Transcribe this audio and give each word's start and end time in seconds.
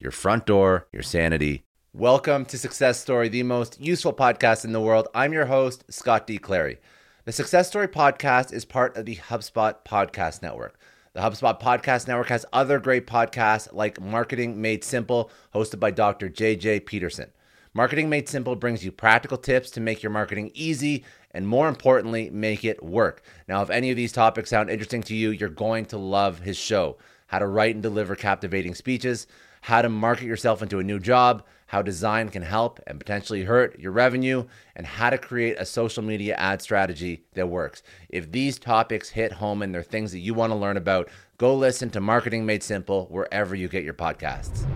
your 0.00 0.10
front 0.10 0.46
door, 0.46 0.88
your 0.92 1.02
sanity. 1.02 1.64
Welcome 1.92 2.44
to 2.46 2.58
Success 2.58 3.00
Story, 3.00 3.28
the 3.28 3.44
most 3.44 3.80
useful 3.80 4.12
podcast 4.12 4.64
in 4.64 4.72
the 4.72 4.80
world. 4.80 5.06
I'm 5.14 5.32
your 5.32 5.46
host, 5.46 5.84
Scott 5.88 6.26
D. 6.26 6.38
Clary. 6.38 6.78
The 7.24 7.32
Success 7.32 7.68
Story 7.68 7.86
podcast 7.88 8.52
is 8.52 8.64
part 8.64 8.96
of 8.96 9.06
the 9.06 9.16
HubSpot 9.16 9.76
Podcast 9.86 10.42
Network. 10.42 10.78
The 11.12 11.20
HubSpot 11.20 11.60
Podcast 11.60 12.08
Network 12.08 12.28
has 12.28 12.44
other 12.52 12.80
great 12.80 13.06
podcasts 13.06 13.72
like 13.72 14.00
Marketing 14.00 14.60
Made 14.60 14.82
Simple, 14.82 15.30
hosted 15.54 15.78
by 15.78 15.92
Dr. 15.92 16.28
JJ 16.28 16.86
Peterson. 16.86 17.30
Marketing 17.72 18.08
Made 18.10 18.28
Simple 18.28 18.56
brings 18.56 18.84
you 18.84 18.90
practical 18.90 19.38
tips 19.38 19.70
to 19.70 19.80
make 19.80 20.02
your 20.02 20.10
marketing 20.10 20.50
easy 20.54 21.04
and, 21.30 21.46
more 21.46 21.68
importantly, 21.68 22.30
make 22.30 22.64
it 22.64 22.82
work. 22.82 23.22
Now, 23.48 23.62
if 23.62 23.70
any 23.70 23.90
of 23.90 23.96
these 23.96 24.12
topics 24.12 24.50
sound 24.50 24.70
interesting 24.70 25.02
to 25.04 25.14
you, 25.14 25.30
you're 25.30 25.48
going 25.48 25.86
to 25.86 25.98
love 25.98 26.40
his 26.40 26.56
show 26.56 26.98
how 27.26 27.38
to 27.38 27.46
write 27.46 27.74
and 27.74 27.82
deliver 27.82 28.14
captivating 28.14 28.74
speeches 28.74 29.26
how 29.64 29.80
to 29.80 29.88
market 29.88 30.26
yourself 30.26 30.60
into 30.60 30.78
a 30.78 30.84
new 30.84 31.00
job, 31.00 31.42
how 31.68 31.80
design 31.80 32.28
can 32.28 32.42
help 32.42 32.78
and 32.86 32.98
potentially 33.00 33.44
hurt 33.44 33.80
your 33.80 33.92
revenue, 33.92 34.44
and 34.76 34.86
how 34.86 35.08
to 35.08 35.16
create 35.16 35.56
a 35.58 35.64
social 35.64 36.02
media 36.02 36.34
ad 36.34 36.60
strategy 36.60 37.24
that 37.32 37.48
works. 37.48 37.82
If 38.10 38.30
these 38.30 38.58
topics 38.58 39.08
hit 39.08 39.32
home 39.32 39.62
and 39.62 39.74
they're 39.74 39.82
things 39.82 40.12
that 40.12 40.18
you 40.18 40.34
want 40.34 40.52
to 40.52 40.54
learn 40.54 40.76
about, 40.76 41.08
go 41.38 41.54
listen 41.54 41.88
to 41.92 42.00
Marketing 42.02 42.44
Made 42.44 42.62
Simple 42.62 43.06
wherever 43.06 43.54
you 43.54 43.68
get 43.68 43.84
your 43.84 43.94
podcasts. 43.94 44.66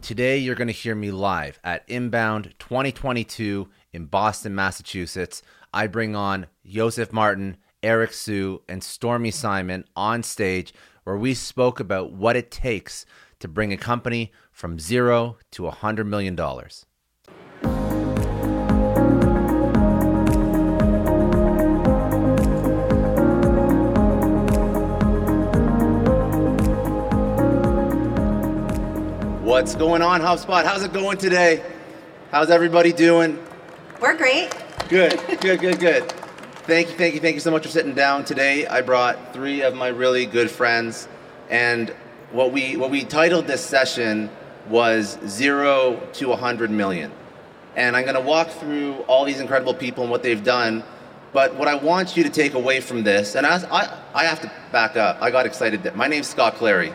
Today, 0.00 0.38
you're 0.38 0.54
going 0.54 0.68
to 0.68 0.72
hear 0.72 0.94
me 0.94 1.10
live 1.10 1.60
at 1.62 1.84
Inbound 1.86 2.54
2022 2.58 3.68
in 3.92 4.06
Boston, 4.06 4.54
Massachusetts. 4.54 5.42
I 5.74 5.86
bring 5.86 6.16
on 6.16 6.46
Joseph 6.64 7.12
Martin, 7.12 7.58
Eric 7.82 8.14
Siu, 8.14 8.62
and 8.70 8.82
Stormy 8.82 9.32
Simon 9.32 9.84
on 9.94 10.22
stage 10.22 10.72
where 11.04 11.18
we 11.18 11.34
spoke 11.34 11.78
about 11.78 12.12
what 12.12 12.36
it 12.36 12.50
takes 12.50 13.04
to 13.40 13.48
bring 13.48 13.72
a 13.72 13.76
company 13.76 14.32
from 14.52 14.78
zero 14.78 15.36
to 15.50 15.66
a 15.66 15.72
$100 15.72 16.06
million. 16.06 16.36
What's 29.44 29.74
going 29.74 30.00
on, 30.00 30.20
HubSpot? 30.20 30.64
How's 30.64 30.84
it 30.84 30.92
going 30.92 31.18
today? 31.18 31.62
How's 32.30 32.50
everybody 32.50 32.92
doing? 32.92 33.38
We're 34.00 34.16
great. 34.16 34.48
Good, 34.88 35.20
good, 35.40 35.60
good, 35.60 35.80
good. 35.80 36.12
Thank 36.64 36.90
you, 36.90 36.94
thank 36.94 37.14
you, 37.14 37.20
thank 37.20 37.34
you 37.34 37.40
so 37.40 37.50
much 37.50 37.64
for 37.64 37.68
sitting 37.68 37.94
down 37.94 38.24
today. 38.24 38.66
I 38.66 38.80
brought 38.80 39.32
three 39.32 39.62
of 39.62 39.74
my 39.74 39.88
really 39.88 40.24
good 40.24 40.50
friends, 40.50 41.08
and 41.48 41.92
what 42.32 42.52
we 42.52 42.76
what 42.76 42.90
we 42.90 43.04
titled 43.04 43.46
this 43.46 43.64
session 43.64 44.30
was 44.68 45.18
zero 45.26 46.00
to 46.12 46.28
100 46.28 46.70
million. 46.70 47.10
And 47.76 47.96
i'm 47.96 48.04
going 48.04 48.14
to 48.14 48.20
walk 48.20 48.48
through 48.48 48.94
all 49.08 49.24
these 49.24 49.40
incredible 49.40 49.74
people 49.74 50.04
and 50.04 50.10
what 50.10 50.22
they've 50.22 50.42
done 50.42 50.82
but 51.32 51.54
what 51.54 51.68
i 51.68 51.74
want 51.74 52.16
you 52.16 52.24
to 52.24 52.30
take 52.30 52.54
away 52.54 52.80
from 52.80 53.04
this 53.04 53.36
and 53.36 53.46
I, 53.46 53.56
I, 53.70 53.98
I 54.14 54.24
have 54.24 54.40
to 54.40 54.50
back 54.72 54.96
up. 54.96 55.18
I 55.20 55.30
got 55.30 55.46
excited 55.46 55.84
that 55.84 55.96
my 55.96 56.08
name's 56.08 56.28
scott 56.28 56.54
clary. 56.54 56.92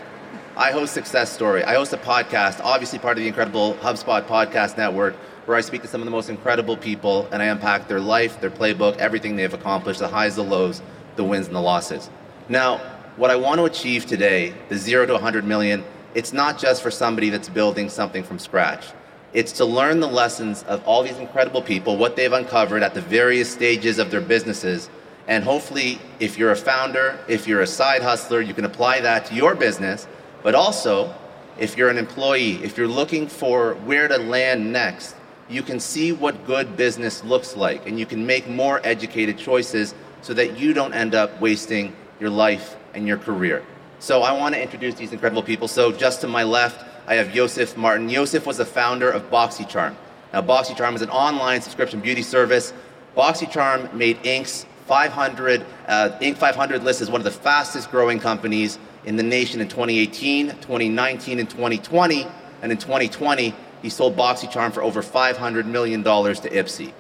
I 0.58 0.72
host 0.72 0.94
success 0.94 1.32
story. 1.32 1.64
I 1.64 1.76
host 1.76 1.94
a 1.94 1.98
podcast 1.98 2.60
obviously 2.64 3.00
part 3.00 3.18
of 3.18 3.24
the 3.24 3.28
incredible 3.28 3.76
hubspot 3.76 4.26
podcast 4.26 4.78
network 4.78 5.16
where 5.46 5.58
i 5.58 5.62
speak 5.62 5.82
to 5.82 5.88
some 5.88 6.02
of 6.02 6.06
the 6.06 6.12
most 6.12 6.30
incredible 6.30 6.76
people 6.76 7.28
and 7.32 7.42
i 7.42 7.46
unpack 7.46 7.88
their 7.88 8.02
life 8.02 8.40
their 8.42 8.52
playbook 8.52 8.98
everything 8.98 9.36
they've 9.36 9.54
accomplished 9.54 10.00
the 10.00 10.08
highs 10.08 10.36
the 10.36 10.44
lows 10.44 10.82
the 11.16 11.24
wins 11.24 11.48
and 11.48 11.56
the 11.56 11.62
losses. 11.62 12.10
Now 12.50 12.95
what 13.18 13.32
I 13.32 13.36
want 13.38 13.60
to 13.60 13.66
achieve 13.66 14.06
today, 14.06 14.54
the 14.68 14.78
zero 14.78 15.06
to 15.06 15.14
100 15.14 15.46
million, 15.46 15.84
it's 16.14 16.34
not 16.34 16.60
just 16.60 16.82
for 16.82 16.92
somebody 16.92 17.30
that's 17.30 17.48
building 17.48 17.90
something 17.90 18.24
from 18.24 18.40
scratch. 18.40 18.88
It's 19.34 19.54
to 19.54 19.66
learn 19.66 20.02
the 20.02 20.08
lessons 20.08 20.64
of 20.64 20.86
all 20.86 21.04
these 21.04 21.18
incredible 21.18 21.62
people, 21.62 21.98
what 21.98 22.16
they've 22.16 22.32
uncovered 22.32 22.84
at 22.84 22.94
the 22.94 23.02
various 23.02 23.52
stages 23.52 24.00
of 24.00 24.12
their 24.12 24.22
businesses. 24.22 24.90
And 25.28 25.44
hopefully, 25.44 26.00
if 26.20 26.38
you're 26.38 26.52
a 26.52 26.58
founder, 26.58 27.18
if 27.28 27.48
you're 27.48 27.62
a 27.62 27.68
side 27.68 28.02
hustler, 28.02 28.42
you 28.42 28.54
can 28.54 28.66
apply 28.66 29.02
that 29.02 29.26
to 29.28 29.36
your 29.36 29.56
business. 29.56 30.08
But 30.44 30.54
also, 30.54 31.14
if 31.58 31.78
you're 31.78 31.90
an 31.90 31.98
employee, 31.98 32.64
if 32.64 32.78
you're 32.78 32.88
looking 32.88 33.28
for 33.28 33.76
where 33.86 34.08
to 34.10 34.18
land 34.18 34.72
next, 34.72 35.16
you 35.50 35.64
can 35.64 35.80
see 35.80 36.12
what 36.12 36.46
good 36.46 36.76
business 36.76 37.24
looks 37.24 37.56
like 37.56 37.88
and 37.88 38.00
you 38.00 38.06
can 38.06 38.26
make 38.26 38.48
more 38.50 38.82
educated 38.84 39.38
choices 39.38 39.94
so 40.22 40.34
that 40.34 40.60
you 40.60 40.74
don't 40.74 40.94
end 40.94 41.16
up 41.16 41.40
wasting 41.40 41.96
your 42.20 42.30
life 42.30 42.76
and 42.96 43.08
your 43.08 43.18
career. 43.18 43.64
So 44.00 44.22
I 44.22 44.32
want 44.32 44.56
to 44.56 44.62
introduce 44.62 44.96
these 44.96 45.14
incredible 45.14 45.44
people. 45.44 45.68
So 45.68 45.92
just 45.92 46.22
to 46.22 46.28
my 46.28 46.44
left, 46.44 46.86
I 47.08 47.16
have 47.16 47.34
Joseph 47.34 47.78
Martin. 47.78 48.10
Joseph 48.10 48.46
was 48.46 48.58
the 48.58 48.66
founder 48.66 49.10
of 49.10 49.30
BoxyCharm. 49.30 49.96
Now, 50.34 50.42
BoxyCharm 50.42 50.96
is 50.96 51.02
an 51.02 51.10
online 51.10 51.62
subscription 51.62 52.00
beauty 52.00 52.22
service. 52.22 52.74
BoxyCharm 53.16 53.94
made 53.94 54.22
Inc.'s 54.24 54.66
500 54.88 55.66
uh, 55.88 56.18
Inc. 56.22 56.38
500 56.38 56.84
list 56.84 57.02
as 57.02 57.10
one 57.10 57.22
of 57.22 57.26
the 57.26 57.32
fastest 57.32 57.90
growing 57.90 58.20
companies 58.20 58.78
in 59.06 59.16
the 59.16 59.24
nation 59.24 59.62
in 59.62 59.68
2018, 59.68 60.50
2019, 60.50 61.40
and 61.40 61.50
2020. 61.50 62.28
And 62.62 62.72
in 62.72 62.78
2020, 62.78 63.54
he 63.82 63.90
sold 63.90 64.16
BoxyCharm 64.16 64.74
for 64.74 64.84
over 64.84 65.02
$500 65.02 65.66
million 65.66 66.04
to 66.04 66.10
Ipsy. 66.12 66.92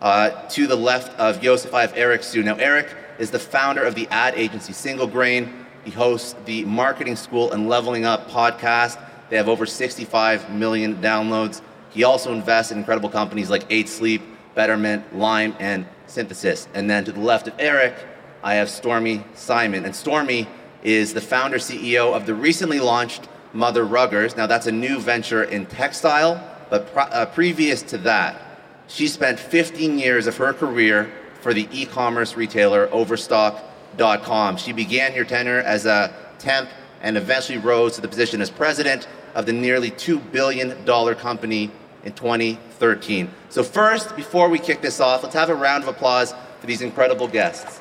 Uh, 0.00 0.30
to 0.48 0.66
the 0.66 0.76
left 0.76 1.16
of 1.18 1.40
Joseph, 1.40 1.72
I 1.74 1.82
have 1.82 1.92
Eric 1.96 2.24
Siu. 2.24 2.42
Now, 2.42 2.56
Eric 2.56 2.88
is 3.18 3.30
the 3.30 3.38
founder 3.38 3.84
of 3.84 3.94
the 3.94 4.06
ad 4.08 4.34
agency 4.34 4.72
Single 4.72 5.06
Grain. 5.06 5.66
He 5.84 5.90
hosts 5.90 6.34
the 6.44 6.64
Marketing 6.64 7.16
School 7.16 7.52
and 7.52 7.68
Leveling 7.68 8.04
Up 8.04 8.30
podcast. 8.30 9.02
They 9.30 9.36
have 9.36 9.48
over 9.48 9.66
65 9.66 10.50
million 10.50 10.96
downloads. 10.96 11.60
He 11.90 12.04
also 12.04 12.32
invests 12.32 12.72
in 12.72 12.78
incredible 12.78 13.08
companies 13.08 13.50
like 13.50 13.64
8 13.70 13.88
Sleep, 13.88 14.22
Betterment, 14.54 15.16
Lime, 15.16 15.54
and 15.58 15.86
Synthesis. 16.06 16.68
And 16.74 16.88
then 16.88 17.04
to 17.04 17.12
the 17.12 17.20
left 17.20 17.48
of 17.48 17.54
Eric, 17.58 17.94
I 18.42 18.54
have 18.54 18.68
Stormy 18.68 19.24
Simon. 19.34 19.84
And 19.84 19.94
Stormy 19.94 20.46
is 20.82 21.14
the 21.14 21.20
founder 21.20 21.58
CEO 21.58 22.14
of 22.14 22.26
the 22.26 22.34
recently 22.34 22.80
launched 22.80 23.28
Mother 23.52 23.84
Ruggers. 23.84 24.36
Now, 24.36 24.46
that's 24.46 24.66
a 24.66 24.72
new 24.72 24.98
venture 24.98 25.44
in 25.44 25.66
textile, 25.66 26.42
but 26.70 26.90
uh, 26.96 27.26
previous 27.26 27.82
to 27.82 27.98
that, 27.98 28.40
she 28.88 29.06
spent 29.06 29.38
15 29.38 29.98
years 29.98 30.26
of 30.26 30.36
her 30.38 30.52
career 30.52 31.12
for 31.42 31.52
the 31.52 31.68
e-commerce 31.72 32.36
retailer 32.36 32.88
Overstock.com. 32.92 34.56
She 34.56 34.72
began 34.72 35.12
her 35.12 35.24
tenure 35.24 35.58
as 35.58 35.84
a 35.84 36.14
temp 36.38 36.70
and 37.02 37.16
eventually 37.16 37.58
rose 37.58 37.96
to 37.96 38.00
the 38.00 38.08
position 38.08 38.40
as 38.40 38.48
president 38.48 39.08
of 39.34 39.44
the 39.44 39.52
nearly 39.52 39.90
$2 39.90 40.32
billion 40.32 40.84
company 41.16 41.70
in 42.04 42.12
2013. 42.12 43.30
So 43.48 43.62
first, 43.62 44.16
before 44.16 44.48
we 44.48 44.58
kick 44.58 44.80
this 44.80 45.00
off, 45.00 45.22
let's 45.22 45.34
have 45.34 45.50
a 45.50 45.54
round 45.54 45.82
of 45.82 45.88
applause 45.88 46.32
for 46.60 46.66
these 46.66 46.80
incredible 46.80 47.28
guests. 47.28 47.80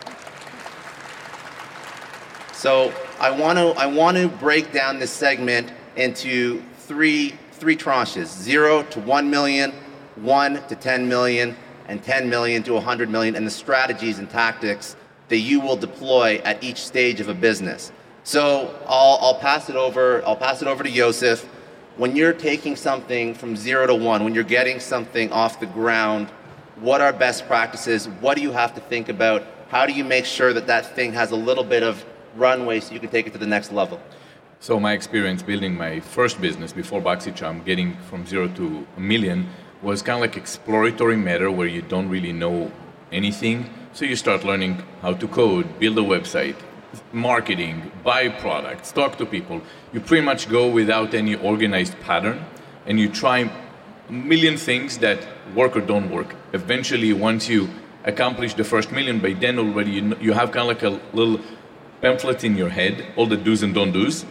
So 2.53 2.93
I 3.19 3.31
want 3.31 3.57
to 3.57 3.69
I 3.79 3.87
want 3.87 4.17
to 4.17 4.27
break 4.27 4.71
down 4.71 4.99
this 4.99 5.11
segment 5.11 5.71
into 5.95 6.61
three 6.77 7.33
three 7.53 7.75
tranches: 7.75 8.27
zero 8.27 8.83
to 8.83 8.99
one 8.99 9.31
million, 9.31 9.71
one 10.15 10.61
to 10.67 10.75
ten 10.75 11.07
million, 11.07 11.55
and 11.91 12.03
10 12.03 12.29
million 12.29 12.63
to 12.63 12.73
100 12.73 13.09
million 13.09 13.35
and 13.35 13.45
the 13.45 13.51
strategies 13.51 14.17
and 14.17 14.29
tactics 14.29 14.95
that 15.29 15.37
you 15.37 15.59
will 15.59 15.75
deploy 15.75 16.41
at 16.43 16.63
each 16.63 16.77
stage 16.77 17.19
of 17.19 17.29
a 17.29 17.33
business. 17.33 17.91
So 18.23 18.75
I'll, 18.87 19.19
I'll 19.21 19.39
pass 19.39 19.69
it 19.69 19.75
over. 19.75 20.25
I'll 20.25 20.35
pass 20.35 20.61
it 20.61 20.67
over 20.67 20.83
to 20.83 20.89
Joseph. 20.89 21.47
When 21.97 22.15
you're 22.15 22.33
taking 22.33 22.75
something 22.75 23.35
from 23.35 23.55
zero 23.55 23.85
to 23.85 23.95
one, 23.95 24.23
when 24.23 24.33
you're 24.33 24.43
getting 24.43 24.79
something 24.79 25.31
off 25.31 25.59
the 25.59 25.67
ground, 25.67 26.29
what 26.77 27.01
are 27.01 27.13
best 27.13 27.45
practices? 27.45 28.07
What 28.07 28.35
do 28.35 28.41
you 28.41 28.51
have 28.51 28.73
to 28.73 28.81
think 28.81 29.09
about? 29.09 29.43
how 29.71 29.85
do 29.85 29.93
you 29.93 30.03
make 30.03 30.25
sure 30.25 30.51
that 30.51 30.67
that 30.67 30.85
thing 30.97 31.13
has 31.13 31.31
a 31.31 31.35
little 31.35 31.63
bit 31.63 31.81
of 31.81 32.05
runway 32.35 32.81
so 32.81 32.93
you 32.93 32.99
can 32.99 33.09
take 33.09 33.25
it 33.25 33.31
to 33.31 33.39
the 33.39 33.47
next 33.47 33.71
level? 33.71 34.01
So 34.59 34.77
my 34.81 34.91
experience 34.91 35.41
building 35.41 35.75
my 35.75 36.01
first 36.01 36.41
business 36.41 36.73
before 36.73 37.01
BoxyCharm, 37.01 37.63
getting 37.63 37.95
from 38.09 38.25
zero 38.25 38.49
to 38.49 38.85
a 38.97 38.99
million, 38.99 39.47
was 39.81 40.01
kind 40.01 40.17
of 40.17 40.21
like 40.21 40.37
exploratory 40.37 41.17
matter 41.17 41.49
where 41.49 41.67
you 41.67 41.81
don't 41.81 42.09
really 42.09 42.31
know 42.31 42.71
anything. 43.11 43.69
So 43.93 44.05
you 44.05 44.15
start 44.15 44.43
learning 44.43 44.83
how 45.01 45.13
to 45.13 45.27
code, 45.27 45.79
build 45.79 45.97
a 45.97 46.01
website, 46.01 46.55
marketing, 47.11 47.91
buy 48.03 48.29
products, 48.29 48.91
talk 48.91 49.17
to 49.17 49.25
people. 49.25 49.61
You 49.93 49.99
pretty 49.99 50.23
much 50.23 50.49
go 50.49 50.69
without 50.69 51.13
any 51.13 51.35
organized 51.35 51.99
pattern 52.01 52.45
and 52.85 52.99
you 52.99 53.09
try 53.09 53.49
a 54.09 54.11
million 54.11 54.57
things 54.57 54.97
that 54.99 55.27
work 55.55 55.75
or 55.75 55.81
don't 55.81 56.09
work. 56.09 56.35
Eventually, 56.53 57.13
once 57.13 57.49
you 57.49 57.69
accomplish 58.03 58.53
the 58.53 58.63
first 58.63 58.91
million, 58.91 59.19
by 59.19 59.33
then 59.33 59.59
already 59.59 59.91
you, 59.91 60.15
you 60.19 60.33
have 60.33 60.51
kind 60.51 60.69
of 60.69 60.81
like 60.81 60.83
a 60.83 61.15
little 61.15 61.39
pamphlet 62.01 62.43
in 62.43 62.55
your 62.55 62.69
head, 62.69 63.05
all 63.15 63.27
the 63.27 63.37
do's 63.37 63.63
and 63.63 63.73
don't 63.73 63.91
do's. 63.91 64.25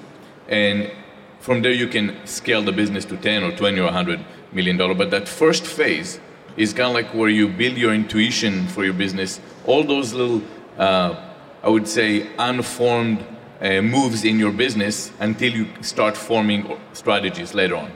And 0.49 0.91
from 1.41 1.63
there, 1.63 1.73
you 1.73 1.89
can 1.89 2.17
scale 2.27 2.63
the 2.63 2.73
business 2.73 3.05
to 3.07 3.17
10 3.17 3.43
or 3.43 3.57
20 3.57 3.81
or 3.81 3.85
100 3.85 4.25
million 4.53 4.77
dollar. 4.77 4.95
But 4.95 5.11
that 5.11 5.29
first 5.29 5.67
phase 5.67 6.21
is 6.57 6.73
kind 6.73 6.89
of 6.89 6.95
like 6.95 7.15
where 7.15 7.29
you 7.29 7.49
build 7.49 7.77
your 7.77 7.95
intuition 7.95 8.67
for 8.69 8.85
your 8.85 8.93
business. 8.93 9.41
All 9.67 9.83
those 9.83 10.13
little, 10.13 10.43
uh, 10.79 11.15
I 11.63 11.69
would 11.69 11.89
say, 11.89 12.29
unformed 12.39 13.25
uh, 13.61 13.81
moves 13.81 14.25
in 14.25 14.39
your 14.39 14.53
business 14.53 15.13
until 15.21 15.53
you 15.53 15.67
start 15.81 16.17
forming 16.17 16.79
strategies 16.93 17.55
later 17.55 17.77
on. 17.77 17.91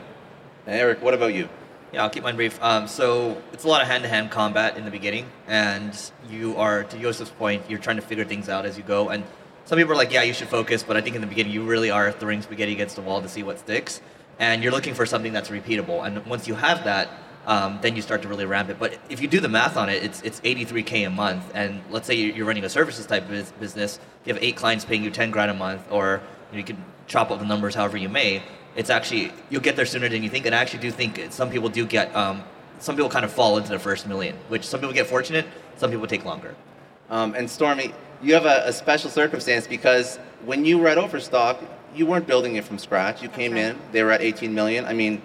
Eric, 0.67 1.03
what 1.03 1.15
about 1.15 1.35
you? 1.35 1.49
Yeah, 1.93 2.03
I'll 2.03 2.11
keep 2.11 2.23
mine 2.23 2.37
brief. 2.37 2.61
Um, 2.63 2.89
so 2.89 3.41
it's 3.53 3.65
a 3.65 3.69
lot 3.69 3.81
of 3.83 3.87
hand-to-hand 3.87 4.31
combat 4.31 4.77
in 4.77 4.85
the 4.85 4.91
beginning, 4.91 5.27
and 5.47 6.11
you 6.29 6.57
are, 6.57 6.83
to 6.85 6.99
Joseph's 6.99 7.31
point, 7.31 7.63
you're 7.69 7.79
trying 7.79 7.97
to 7.97 8.03
figure 8.03 8.25
things 8.25 8.49
out 8.49 8.67
as 8.67 8.77
you 8.77 8.83
go. 8.83 9.11
And 9.11 9.25
some 9.65 9.79
people 9.79 9.93
are 9.93 9.97
like, 9.97 10.13
yeah, 10.13 10.23
you 10.23 10.33
should 10.33 10.49
focus, 10.49 10.83
but 10.83 10.97
I 10.97 11.01
think 11.01 11.15
in 11.15 11.21
the 11.21 11.27
beginning 11.27 11.53
you 11.53 11.65
really 11.65 11.91
are 11.91 12.13
throwing 12.13 12.43
spaghetti 12.43 12.73
against 12.73 12.97
the 12.97 13.03
wall 13.03 13.23
to 13.23 13.29
see 13.29 13.43
what 13.43 13.59
sticks, 13.59 14.01
and 14.39 14.63
you're 14.63 14.73
looking 14.73 14.95
for 14.95 15.07
something 15.07 15.33
that's 15.33 15.49
repeatable. 15.49 16.07
And 16.07 16.25
once 16.27 16.49
you 16.49 16.55
have 16.55 16.85
that, 16.85 17.09
um, 17.47 17.79
then 17.83 17.95
you 17.95 18.03
start 18.03 18.23
to 18.23 18.29
really 18.29 18.47
ramp 18.47 18.71
it. 18.71 18.79
But 18.79 18.99
if 19.09 19.21
you 19.21 19.29
do 19.29 19.41
the 19.41 19.49
math 19.49 19.77
on 19.77 19.89
it, 19.89 20.03
it's 20.03 20.23
it's 20.23 20.41
83k 20.41 21.07
a 21.07 21.11
month, 21.11 21.51
and 21.55 21.83
let's 21.91 22.07
say 22.07 22.15
you're 22.15 22.47
running 22.47 22.65
a 22.65 22.69
services 22.69 23.07
type 23.07 23.29
of 23.31 23.61
business, 23.61 23.99
you 24.25 24.33
have 24.33 24.43
eight 24.43 24.57
clients 24.57 24.85
paying 24.85 25.05
you 25.05 25.11
10 25.11 25.31
grand 25.31 25.51
a 25.51 25.55
month, 25.55 25.87
or 25.91 26.23
you, 26.53 26.65
can 26.65 26.83
chop 27.07 27.31
up 27.31 27.39
the 27.39 27.45
numbers 27.45 27.75
however 27.75 27.99
you 27.99 28.09
may 28.09 28.43
it's 28.77 28.91
actually 28.91 29.33
you'll 29.51 29.63
get 29.63 29.77
there 29.77 29.87
sooner 29.87 30.09
than 30.09 30.23
you 30.23 30.31
think. 30.31 30.47
And 30.47 30.55
I 30.55 30.59
actually 30.59 30.81
do 30.81 30.91
think 30.91 31.21
some 31.31 31.51
people 31.51 31.69
do 31.69 31.87
get 31.87 32.15
um, 32.15 32.43
some 32.79 32.97
people 32.97 33.11
kind 33.11 33.25
of 33.25 33.33
fall 33.33 33.57
into 33.57 33.71
the 33.71 33.79
first 33.79 34.07
million, 34.07 34.37
which 34.49 34.67
some 34.67 34.81
people 34.81 34.95
get 34.95 35.07
fortunate, 35.07 35.47
some 35.77 35.91
people 35.91 36.07
take 36.07 36.25
longer. 36.25 36.55
Um, 37.11 37.35
and 37.35 37.49
Stormy, 37.49 37.95
you 38.25 38.35
have 38.35 38.47
a, 38.47 38.63
a, 38.67 38.73
special 38.73 39.11
circumstance 39.11 39.67
because 39.67 40.17
when 40.45 40.65
you 40.65 40.79
were 40.79 40.89
at 40.89 40.97
Overstock, 40.99 41.63
you 41.95 42.07
weren't 42.07 42.27
building 42.27 42.57
it 42.57 42.65
from 42.65 42.79
scratch. 42.79 43.23
You 43.23 43.29
came 43.29 43.57
in, 43.57 43.79
they 43.93 44.03
were 44.03 44.11
at 44.11 44.23
18 44.23 44.53
million. 44.55 44.87
I 44.87 44.95
mean, 44.95 45.21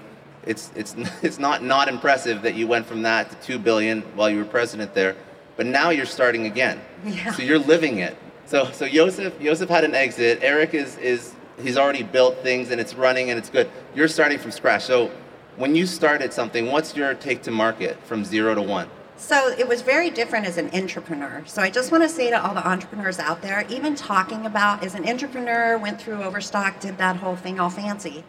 it's 0.46 0.72
it's 0.75 0.96
it's 1.22 1.40
not 1.40 1.63
not 1.63 1.88
impressive 1.88 2.42
that 2.42 2.56
you 2.56 2.68
went 2.68 2.86
from 2.86 3.01
that 3.04 3.30
to 3.31 3.36
two 3.38 3.57
billion 3.57 4.01
while 4.16 4.30
you 4.30 4.38
were 4.38 4.46
president 4.46 4.94
there, 4.94 5.16
but 5.56 5.66
now 5.66 5.90
you're 5.90 6.06
starting 6.06 6.46
again. 6.46 6.80
Yeah. 7.06 7.31
So 7.31 7.42
you're 7.42 7.60
living 7.60 8.00
it. 8.00 8.18
So 8.46 8.69
so 8.72 8.88
Joseph 8.88 9.40
Joseph 9.40 9.69
had 9.69 9.84
an 9.84 9.95
exit. 9.95 10.40
Eric 10.42 10.74
is 10.74 10.98
is 10.98 11.34
he's 11.62 11.78
already 11.78 12.04
built 12.04 12.38
things 12.38 12.72
and 12.72 12.80
it's 12.80 12.95
running 12.95 13.30
and 13.30 13.40
it's 13.40 13.50
good. 13.50 13.69
You're 13.95 14.07
starting 14.07 14.40
from 14.40 14.52
scratch. 14.52 14.84
So 14.84 15.12
when 15.56 15.75
you 15.75 15.86
started 15.86 16.34
something, 16.34 16.68
what's 16.68 16.95
your 16.95 17.13
take 17.13 17.44
to 17.44 17.52
market 17.52 18.02
from 18.04 18.24
zero 18.24 18.56
to 18.56 18.62
one? 18.62 18.90
So 19.19 19.50
it 19.50 19.68
was 19.68 19.81
very 19.81 20.10
different 20.10 20.48
as 20.48 20.57
an 20.57 20.69
entrepreneur. 20.74 21.44
So 21.45 21.62
I 21.62 21.69
just 21.69 21.92
want 21.92 22.04
to 22.04 22.10
say 22.10 22.30
to 22.30 22.42
all 22.42 22.54
the 22.54 22.66
entrepreneurs 22.66 23.19
out 23.19 23.42
there, 23.42 23.66
even 23.69 23.94
talking 23.94 24.45
about 24.45 24.81
as 24.81 24.95
an 24.95 25.07
entrepreneur, 25.07 25.77
went 25.77 26.01
through 26.01 26.24
Overstock, 26.24 26.80
did 26.80 26.98
that 26.98 27.18
whole 27.18 27.36
thing 27.36 27.60
all 27.60 27.69
fancy. 27.69 28.24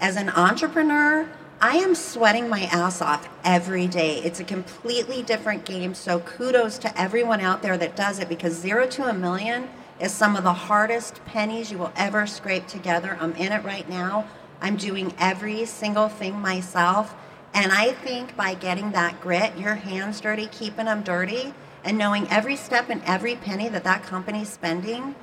As 0.00 0.16
an 0.16 0.30
entrepreneur, 0.30 1.28
I 1.60 1.78
am 1.78 1.96
sweating 1.96 2.48
my 2.48 2.62
ass 2.62 3.02
off 3.02 3.28
every 3.44 3.88
day. 3.88 4.18
It's 4.18 4.38
a 4.38 4.44
completely 4.44 5.22
different 5.22 5.64
game. 5.64 5.94
So 5.94 6.20
kudos 6.20 6.78
to 6.78 7.00
everyone 7.00 7.40
out 7.40 7.60
there 7.60 7.76
that 7.76 7.96
does 7.96 8.20
it 8.20 8.28
because 8.28 8.54
zero 8.54 8.86
to 8.86 9.08
a 9.10 9.12
million 9.12 9.68
is 9.98 10.12
some 10.12 10.36
of 10.36 10.44
the 10.44 10.52
hardest 10.52 11.24
pennies 11.24 11.72
you 11.72 11.78
will 11.78 11.92
ever 11.96 12.24
scrape 12.26 12.68
together. 12.68 13.18
I'm 13.20 13.34
in 13.34 13.52
it 13.52 13.64
right 13.64 13.88
now. 13.88 14.28
I'm 14.60 14.76
doing 14.76 15.12
every 15.18 15.64
single 15.64 16.08
thing 16.08 16.38
myself. 16.38 17.16
And 17.54 17.72
I 17.72 17.92
think 17.92 18.36
by 18.36 18.54
getting 18.54 18.92
that 18.92 19.20
grit, 19.20 19.56
your 19.56 19.74
hands 19.74 20.20
dirty, 20.20 20.46
keeping 20.46 20.86
them 20.86 21.02
dirty, 21.02 21.54
and 21.84 21.96
knowing 21.96 22.28
every 22.28 22.56
step 22.56 22.90
and 22.90 23.02
every 23.04 23.36
penny 23.36 23.68
that 23.68 23.84
that 23.84 24.02
company's 24.02 24.48
spending 24.48 25.14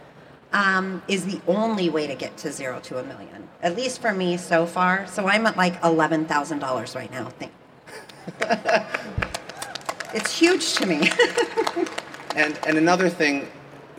um, 0.52 1.02
is 1.08 1.26
the 1.26 1.42
only 1.48 1.90
way 1.90 2.08
to 2.08 2.16
get 2.16 2.38
to 2.38 2.52
zero 2.52 2.80
to 2.82 3.00
a 3.00 3.04
million. 3.04 3.48
At 3.62 3.76
least 3.76 4.02
for 4.02 4.14
me 4.14 4.38
so 4.38 4.66
far. 4.66 5.08
So 5.08 5.28
I'm 5.28 5.46
at 5.46 5.58
like 5.58 5.80
$11,000 5.82 6.96
right 6.96 7.12
now. 7.12 7.30
Think. 7.30 7.52
it's 10.14 10.38
huge 10.38 10.74
to 10.76 10.86
me. 10.86 11.10
and, 12.36 12.60
and 12.66 12.78
another 12.78 13.10
thing 13.10 13.48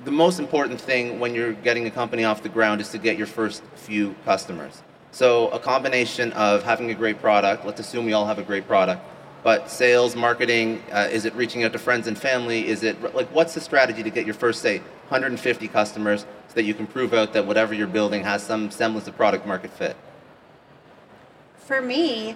the 0.04 0.10
most 0.10 0.38
important 0.38 0.80
thing 0.80 1.18
when 1.18 1.34
you're 1.34 1.52
getting 1.52 1.86
a 1.86 1.90
company 1.90 2.24
off 2.24 2.42
the 2.42 2.48
ground 2.48 2.80
is 2.80 2.90
to 2.90 2.98
get 2.98 3.16
your 3.16 3.26
first 3.26 3.62
few 3.74 4.14
customers. 4.24 4.82
So 5.14 5.46
a 5.50 5.60
combination 5.60 6.32
of 6.32 6.64
having 6.64 6.90
a 6.90 6.94
great 6.94 7.20
product, 7.20 7.64
let's 7.64 7.78
assume 7.78 8.04
we 8.04 8.14
all 8.14 8.26
have 8.26 8.40
a 8.40 8.42
great 8.42 8.66
product, 8.66 9.00
but 9.44 9.70
sales, 9.70 10.16
marketing, 10.16 10.82
uh, 10.90 11.08
is 11.08 11.24
it 11.24 11.32
reaching 11.36 11.62
out 11.62 11.72
to 11.74 11.78
friends 11.78 12.08
and 12.08 12.18
family? 12.18 12.66
Is 12.66 12.82
it 12.82 13.14
like 13.14 13.28
what's 13.28 13.54
the 13.54 13.60
strategy 13.60 14.02
to 14.02 14.10
get 14.10 14.26
your 14.26 14.34
first 14.34 14.60
say 14.60 14.78
150 14.78 15.68
customers 15.68 16.22
so 16.48 16.54
that 16.54 16.64
you 16.64 16.74
can 16.74 16.88
prove 16.88 17.14
out 17.14 17.32
that 17.32 17.46
whatever 17.46 17.72
you're 17.74 17.86
building 17.86 18.24
has 18.24 18.42
some 18.42 18.72
semblance 18.72 19.06
of 19.06 19.14
product 19.14 19.46
market 19.46 19.70
fit? 19.70 19.96
For 21.58 21.80
me, 21.80 22.30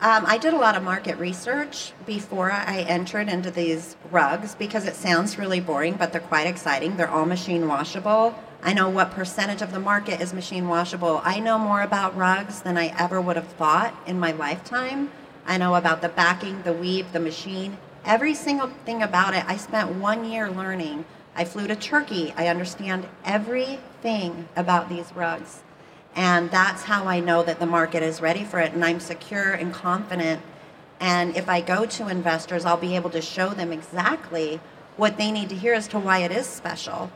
um, 0.00 0.24
I 0.26 0.36
did 0.36 0.52
a 0.52 0.58
lot 0.58 0.76
of 0.76 0.82
market 0.82 1.18
research 1.18 1.92
before 2.06 2.50
I 2.50 2.84
entered 2.88 3.28
into 3.28 3.52
these 3.52 3.94
rugs 4.10 4.56
because 4.56 4.84
it 4.84 4.96
sounds 4.96 5.38
really 5.38 5.60
boring, 5.60 5.94
but 5.94 6.10
they're 6.10 6.20
quite 6.20 6.48
exciting. 6.48 6.96
They're 6.96 7.08
all 7.08 7.24
machine 7.24 7.68
washable. 7.68 8.34
I 8.66 8.72
know 8.72 8.88
what 8.88 9.12
percentage 9.12 9.62
of 9.62 9.70
the 9.70 9.78
market 9.78 10.20
is 10.20 10.34
machine 10.34 10.66
washable. 10.66 11.20
I 11.22 11.38
know 11.38 11.56
more 11.56 11.82
about 11.82 12.16
rugs 12.16 12.62
than 12.62 12.76
I 12.76 12.92
ever 12.98 13.20
would 13.20 13.36
have 13.36 13.46
thought 13.46 13.94
in 14.08 14.18
my 14.18 14.32
lifetime. 14.32 15.12
I 15.46 15.56
know 15.56 15.76
about 15.76 16.02
the 16.02 16.08
backing, 16.08 16.62
the 16.62 16.72
weave, 16.72 17.12
the 17.12 17.20
machine, 17.20 17.78
every 18.04 18.34
single 18.34 18.72
thing 18.84 19.04
about 19.04 19.34
it. 19.34 19.44
I 19.46 19.56
spent 19.56 19.94
one 19.94 20.28
year 20.28 20.50
learning. 20.50 21.04
I 21.36 21.44
flew 21.44 21.68
to 21.68 21.76
Turkey. 21.76 22.34
I 22.36 22.48
understand 22.48 23.06
everything 23.24 24.48
about 24.56 24.88
these 24.88 25.12
rugs. 25.14 25.62
And 26.16 26.50
that's 26.50 26.82
how 26.82 27.04
I 27.04 27.20
know 27.20 27.44
that 27.44 27.60
the 27.60 27.66
market 27.66 28.02
is 28.02 28.20
ready 28.20 28.42
for 28.42 28.58
it. 28.58 28.72
And 28.72 28.84
I'm 28.84 28.98
secure 28.98 29.52
and 29.52 29.72
confident. 29.72 30.42
And 30.98 31.36
if 31.36 31.48
I 31.48 31.60
go 31.60 31.86
to 31.86 32.08
investors, 32.08 32.64
I'll 32.64 32.76
be 32.76 32.96
able 32.96 33.10
to 33.10 33.22
show 33.22 33.50
them 33.50 33.72
exactly 33.72 34.58
what 34.96 35.18
they 35.18 35.30
need 35.30 35.50
to 35.50 35.54
hear 35.54 35.74
as 35.74 35.86
to 35.88 36.00
why 36.00 36.18
it 36.24 36.32
is 36.32 36.48
special. 36.48 37.12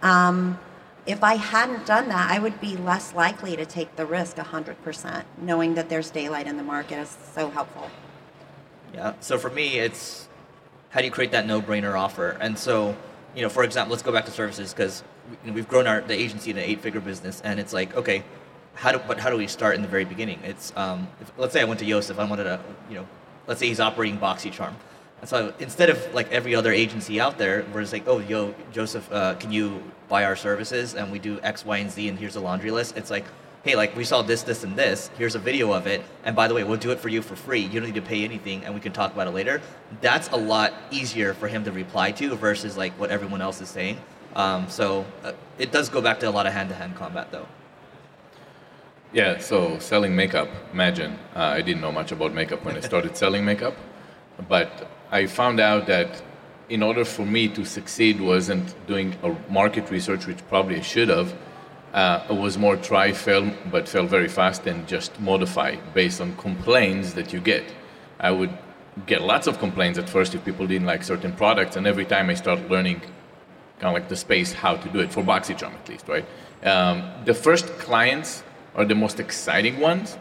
Um, 0.00 0.60
if 1.06 1.24
I 1.24 1.34
hadn't 1.34 1.86
done 1.86 2.08
that, 2.08 2.30
I 2.30 2.38
would 2.38 2.60
be 2.60 2.76
less 2.76 3.14
likely 3.14 3.56
to 3.56 3.66
take 3.66 3.96
the 3.96 4.06
risk 4.06 4.36
100%, 4.36 5.24
knowing 5.38 5.74
that 5.74 5.88
there's 5.88 6.10
daylight 6.10 6.46
in 6.46 6.56
the 6.56 6.62
market 6.62 6.98
is 6.98 7.16
so 7.34 7.50
helpful. 7.50 7.90
Yeah. 8.94 9.14
So 9.20 9.38
for 9.38 9.50
me, 9.50 9.78
it's 9.78 10.28
how 10.90 11.00
do 11.00 11.06
you 11.06 11.10
create 11.10 11.32
that 11.32 11.46
no-brainer 11.46 11.98
offer? 11.98 12.36
And 12.40 12.58
so, 12.58 12.96
you 13.34 13.42
know, 13.42 13.48
for 13.48 13.64
example, 13.64 13.90
let's 13.92 14.02
go 14.02 14.12
back 14.12 14.26
to 14.26 14.30
services 14.30 14.72
because 14.72 15.02
we've 15.44 15.68
grown 15.68 15.86
our 15.86 16.02
the 16.02 16.14
agency 16.14 16.50
in 16.50 16.58
an 16.58 16.64
eight-figure 16.64 17.00
business, 17.00 17.40
and 17.40 17.58
it's 17.58 17.72
like, 17.72 17.96
okay, 17.96 18.22
how 18.74 18.92
do 18.92 19.00
but 19.06 19.18
how 19.18 19.30
do 19.30 19.36
we 19.36 19.46
start 19.46 19.74
in 19.74 19.82
the 19.82 19.88
very 19.88 20.04
beginning? 20.04 20.38
It's 20.44 20.72
um, 20.76 21.08
if, 21.20 21.32
let's 21.38 21.52
say 21.52 21.62
I 21.62 21.64
went 21.64 21.80
to 21.80 21.86
Joseph, 21.86 22.18
I 22.18 22.24
wanted 22.24 22.44
to 22.44 22.60
you 22.88 22.96
know, 22.96 23.08
let's 23.46 23.58
say 23.58 23.68
he's 23.68 23.80
operating 23.80 24.18
BoxyCharm. 24.18 24.74
And 25.22 25.28
so 25.28 25.54
instead 25.60 25.88
of 25.88 26.12
like 26.12 26.30
every 26.32 26.52
other 26.56 26.72
agency 26.72 27.20
out 27.20 27.38
there, 27.38 27.62
where 27.70 27.80
it's 27.80 27.92
like, 27.92 28.08
oh, 28.08 28.18
yo, 28.18 28.54
Joseph, 28.72 29.10
uh, 29.12 29.36
can 29.36 29.52
you 29.52 29.80
buy 30.08 30.24
our 30.24 30.34
services? 30.34 30.96
And 30.96 31.12
we 31.12 31.20
do 31.20 31.38
X, 31.44 31.64
Y, 31.64 31.78
and 31.78 31.90
Z, 31.90 32.08
and 32.08 32.18
here's 32.18 32.34
a 32.34 32.40
laundry 32.40 32.72
list. 32.72 32.96
It's 32.96 33.08
like, 33.08 33.24
hey, 33.62 33.76
like 33.76 33.94
we 33.94 34.02
saw 34.02 34.22
this, 34.22 34.42
this, 34.42 34.64
and 34.64 34.74
this. 34.74 35.12
Here's 35.16 35.36
a 35.36 35.38
video 35.38 35.72
of 35.72 35.86
it. 35.86 36.02
And 36.24 36.34
by 36.34 36.48
the 36.48 36.54
way, 36.54 36.64
we'll 36.64 36.76
do 36.76 36.90
it 36.90 36.98
for 36.98 37.08
you 37.08 37.22
for 37.22 37.36
free. 37.36 37.60
You 37.60 37.78
don't 37.78 37.84
need 37.84 37.94
to 37.94 38.02
pay 38.02 38.24
anything, 38.24 38.64
and 38.64 38.74
we 38.74 38.80
can 38.80 38.92
talk 38.92 39.12
about 39.12 39.28
it 39.28 39.30
later. 39.30 39.62
That's 40.00 40.28
a 40.30 40.36
lot 40.36 40.72
easier 40.90 41.34
for 41.34 41.46
him 41.46 41.62
to 41.66 41.70
reply 41.70 42.10
to 42.12 42.34
versus 42.34 42.76
like 42.76 42.92
what 42.98 43.12
everyone 43.12 43.40
else 43.40 43.60
is 43.60 43.68
saying. 43.68 43.98
Um, 44.34 44.68
so 44.68 45.06
uh, 45.22 45.34
it 45.56 45.70
does 45.70 45.88
go 45.88 46.00
back 46.00 46.18
to 46.20 46.28
a 46.28 46.30
lot 46.30 46.46
of 46.48 46.52
hand-to-hand 46.52 46.96
combat, 46.96 47.30
though. 47.30 47.46
Yeah, 49.12 49.38
so 49.38 49.78
selling 49.78 50.16
makeup, 50.16 50.48
imagine. 50.72 51.16
Uh, 51.36 51.58
I 51.58 51.60
didn't 51.60 51.80
know 51.80 51.92
much 51.92 52.10
about 52.10 52.34
makeup 52.34 52.64
when 52.64 52.76
I 52.76 52.80
started 52.80 53.16
selling 53.22 53.44
makeup, 53.44 53.76
but 54.48 54.88
I 55.12 55.26
found 55.26 55.60
out 55.60 55.86
that 55.88 56.22
in 56.70 56.82
order 56.82 57.04
for 57.04 57.26
me 57.26 57.46
to 57.48 57.66
succeed 57.66 58.18
wasn't 58.18 58.74
doing 58.86 59.14
a 59.22 59.36
market 59.52 59.90
research, 59.90 60.26
which 60.26 60.38
probably 60.48 60.78
I 60.78 60.80
should 60.80 61.10
have. 61.10 61.36
Uh, 61.92 62.24
it 62.30 62.34
was 62.34 62.56
more 62.56 62.76
try, 62.78 63.12
fail, 63.12 63.52
but 63.70 63.86
fail 63.86 64.06
very 64.06 64.28
fast 64.28 64.66
and 64.66 64.88
just 64.88 65.20
modify 65.20 65.76
based 65.92 66.22
on 66.22 66.34
complaints 66.36 67.12
that 67.12 67.30
you 67.30 67.40
get. 67.40 67.64
I 68.18 68.30
would 68.30 68.56
get 69.06 69.20
lots 69.20 69.46
of 69.46 69.58
complaints 69.58 69.98
at 69.98 70.08
first 70.08 70.34
if 70.34 70.42
people 70.46 70.66
didn't 70.66 70.86
like 70.86 71.02
certain 71.02 71.32
products, 71.32 71.76
and 71.76 71.86
every 71.86 72.06
time 72.06 72.30
I 72.30 72.34
started 72.34 72.70
learning 72.70 73.00
kind 73.78 73.94
of 73.94 74.00
like 74.00 74.08
the 74.08 74.16
space 74.16 74.52
how 74.52 74.76
to 74.76 74.88
do 74.88 75.00
it 75.00 75.12
for 75.12 75.22
BoxyCharm 75.22 75.74
at 75.74 75.88
least, 75.90 76.08
right? 76.08 76.24
Um, 76.62 77.02
the 77.26 77.34
first 77.34 77.66
clients 77.78 78.42
are 78.74 78.86
the 78.86 78.94
most 78.94 79.20
exciting 79.20 79.78
ones. 79.78 80.16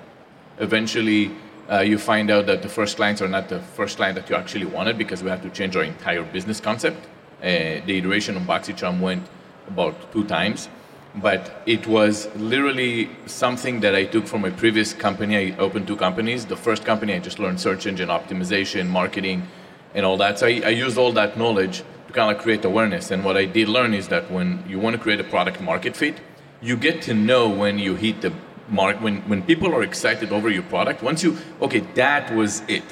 Eventually, 0.58 1.32
uh, 1.70 1.80
you 1.80 1.98
find 1.98 2.30
out 2.32 2.46
that 2.46 2.62
the 2.62 2.70
first 2.70 2.96
clients 2.98 3.22
are 3.22 3.28
not 3.28 3.50
the 3.50 3.60
first 3.60 3.98
client 3.98 4.16
that 4.16 4.30
you 4.30 4.36
actually 4.36 4.66
wanted 4.66 4.98
because 4.98 5.24
we 5.24 5.30
have 5.30 5.42
to 5.42 5.50
change 5.50 5.76
our 5.76 5.84
entire 5.84 6.24
business 6.24 6.60
concept. 6.60 7.06
Uh, 7.42 7.82
the 7.86 7.98
iteration 7.98 8.38
of 8.38 8.44
BoxyCharm 8.44 9.00
went 9.00 9.28
about 9.68 10.12
two 10.12 10.24
times, 10.26 10.70
but 11.16 11.62
it 11.66 11.88
was 11.88 12.34
literally 12.36 13.10
something 13.26 13.80
that 13.82 13.96
I 13.96 14.06
took 14.06 14.28
from 14.28 14.42
my 14.42 14.50
previous 14.50 14.94
company. 14.94 15.36
I 15.38 15.58
opened 15.58 15.88
two 15.88 15.96
companies. 15.96 16.46
The 16.46 16.58
first 16.58 16.86
company, 16.86 17.14
I 17.14 17.20
just 17.20 17.40
learned 17.40 17.60
search 17.60 17.86
engine 17.86 18.10
optimization, 18.10 18.88
marketing, 18.88 19.48
and 19.94 20.06
all 20.06 20.18
that. 20.18 20.40
So 20.40 20.48
I, 20.48 20.62
I 20.66 20.70
used 20.70 20.98
all 20.98 21.12
that 21.14 21.38
knowledge 21.38 21.84
to 22.08 22.14
kind 22.14 22.36
of 22.36 22.42
create 22.42 22.64
awareness. 22.66 23.12
And 23.12 23.24
what 23.24 23.38
I 23.38 23.46
did 23.46 23.70
learn 23.70 23.94
is 23.94 24.08
that 24.10 24.30
when 24.32 24.64
you 24.68 24.80
want 24.80 24.96
to 24.96 25.02
create 25.02 25.20
a 25.20 25.24
product 25.24 25.62
market 25.62 25.96
fit, 25.96 26.20
you 26.62 26.78
get 26.78 27.02
to 27.04 27.14
know 27.14 27.50
when 27.50 27.80
you 27.80 27.96
hit 27.96 28.22
the 28.22 28.32
mark, 28.70 29.02
when, 29.02 29.18
when 29.30 29.42
people 29.44 29.74
are 29.74 29.84
excited 29.84 30.32
over 30.32 30.50
your 30.50 30.64
product. 30.64 31.04
Once 31.04 31.24
you, 31.24 31.38
okay, 31.62 31.80
that 31.96 32.34
was 32.36 32.62
it. 32.68 32.84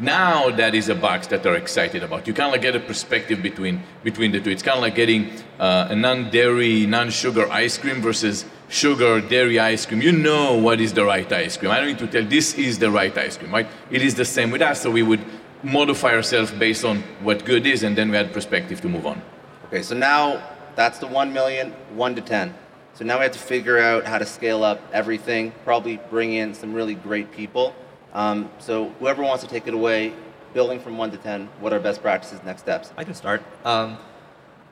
Now 0.00 0.50
that 0.50 0.76
is 0.76 0.88
a 0.88 0.94
box 0.94 1.26
that 1.28 1.42
they're 1.42 1.56
excited 1.56 2.04
about. 2.04 2.28
You 2.28 2.32
kind 2.32 2.46
of 2.46 2.52
like 2.52 2.62
get 2.62 2.76
a 2.76 2.80
perspective 2.80 3.42
between 3.42 3.82
between 4.04 4.30
the 4.30 4.40
two. 4.40 4.50
It's 4.50 4.62
kind 4.62 4.76
of 4.76 4.82
like 4.82 4.94
getting 4.94 5.32
uh, 5.58 5.88
a 5.90 5.96
non-dairy, 5.96 6.86
non-sugar 6.86 7.50
ice 7.50 7.78
cream 7.78 8.00
versus 8.00 8.44
sugar 8.68 9.20
dairy 9.20 9.58
ice 9.58 9.86
cream. 9.86 10.00
You 10.00 10.12
know 10.12 10.56
what 10.56 10.80
is 10.80 10.92
the 10.92 11.04
right 11.04 11.30
ice 11.32 11.56
cream. 11.56 11.72
I 11.72 11.78
don't 11.80 11.88
need 11.88 11.98
to 11.98 12.06
tell 12.06 12.24
this 12.24 12.54
is 12.54 12.78
the 12.78 12.92
right 12.92 13.16
ice 13.18 13.36
cream, 13.36 13.52
right? 13.52 13.66
It 13.90 14.02
is 14.02 14.14
the 14.14 14.24
same 14.24 14.52
with 14.52 14.62
us. 14.62 14.82
So 14.82 14.90
we 14.90 15.02
would 15.02 15.24
modify 15.64 16.14
ourselves 16.14 16.52
based 16.52 16.84
on 16.84 17.02
what 17.20 17.44
good 17.44 17.66
is, 17.66 17.82
and 17.82 17.98
then 17.98 18.10
we 18.10 18.16
had 18.16 18.32
perspective 18.32 18.80
to 18.82 18.88
move 18.88 19.04
on. 19.04 19.20
Okay, 19.66 19.82
so 19.82 19.96
now 19.96 20.42
that's 20.76 20.98
the 20.98 21.08
1 21.08 21.32
million, 21.32 21.72
1 21.94 22.14
to 22.14 22.20
10. 22.20 22.54
So 22.98 23.04
now 23.04 23.18
we 23.18 23.22
have 23.22 23.32
to 23.32 23.38
figure 23.38 23.78
out 23.78 24.06
how 24.06 24.18
to 24.18 24.26
scale 24.26 24.64
up 24.64 24.80
everything, 24.92 25.52
probably 25.62 26.00
bring 26.10 26.32
in 26.32 26.52
some 26.52 26.74
really 26.74 26.96
great 26.96 27.30
people. 27.30 27.72
Um, 28.12 28.50
so 28.58 28.88
whoever 28.98 29.22
wants 29.22 29.44
to 29.44 29.48
take 29.48 29.68
it 29.68 29.74
away, 29.74 30.14
building 30.52 30.80
from 30.80 30.98
1 30.98 31.12
to 31.12 31.16
10, 31.16 31.46
what 31.60 31.72
are 31.72 31.78
best 31.78 32.02
practices, 32.02 32.40
next 32.42 32.62
steps? 32.62 32.92
I 32.96 33.04
can 33.04 33.14
start. 33.14 33.40
Um, 33.64 33.98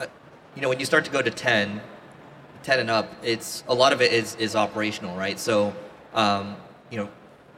uh, 0.01 0.07
you 0.57 0.63
know, 0.63 0.69
when 0.69 0.81
you 0.81 0.87
start 0.87 1.05
to 1.05 1.11
go 1.13 1.23
to 1.23 1.31
10, 1.31 1.81
10 2.65 2.81
and 2.81 2.91
up, 2.91 3.13
it's 3.23 3.63
a 3.69 3.75
lot 3.75 3.93
of 3.93 4.03
it 4.03 4.13
is, 4.13 4.35
is 4.41 4.57
operational, 4.57 5.17
right? 5.17 5.39
So, 5.39 5.73
um, 6.13 6.57
you 6.91 6.99
know, 6.99 7.09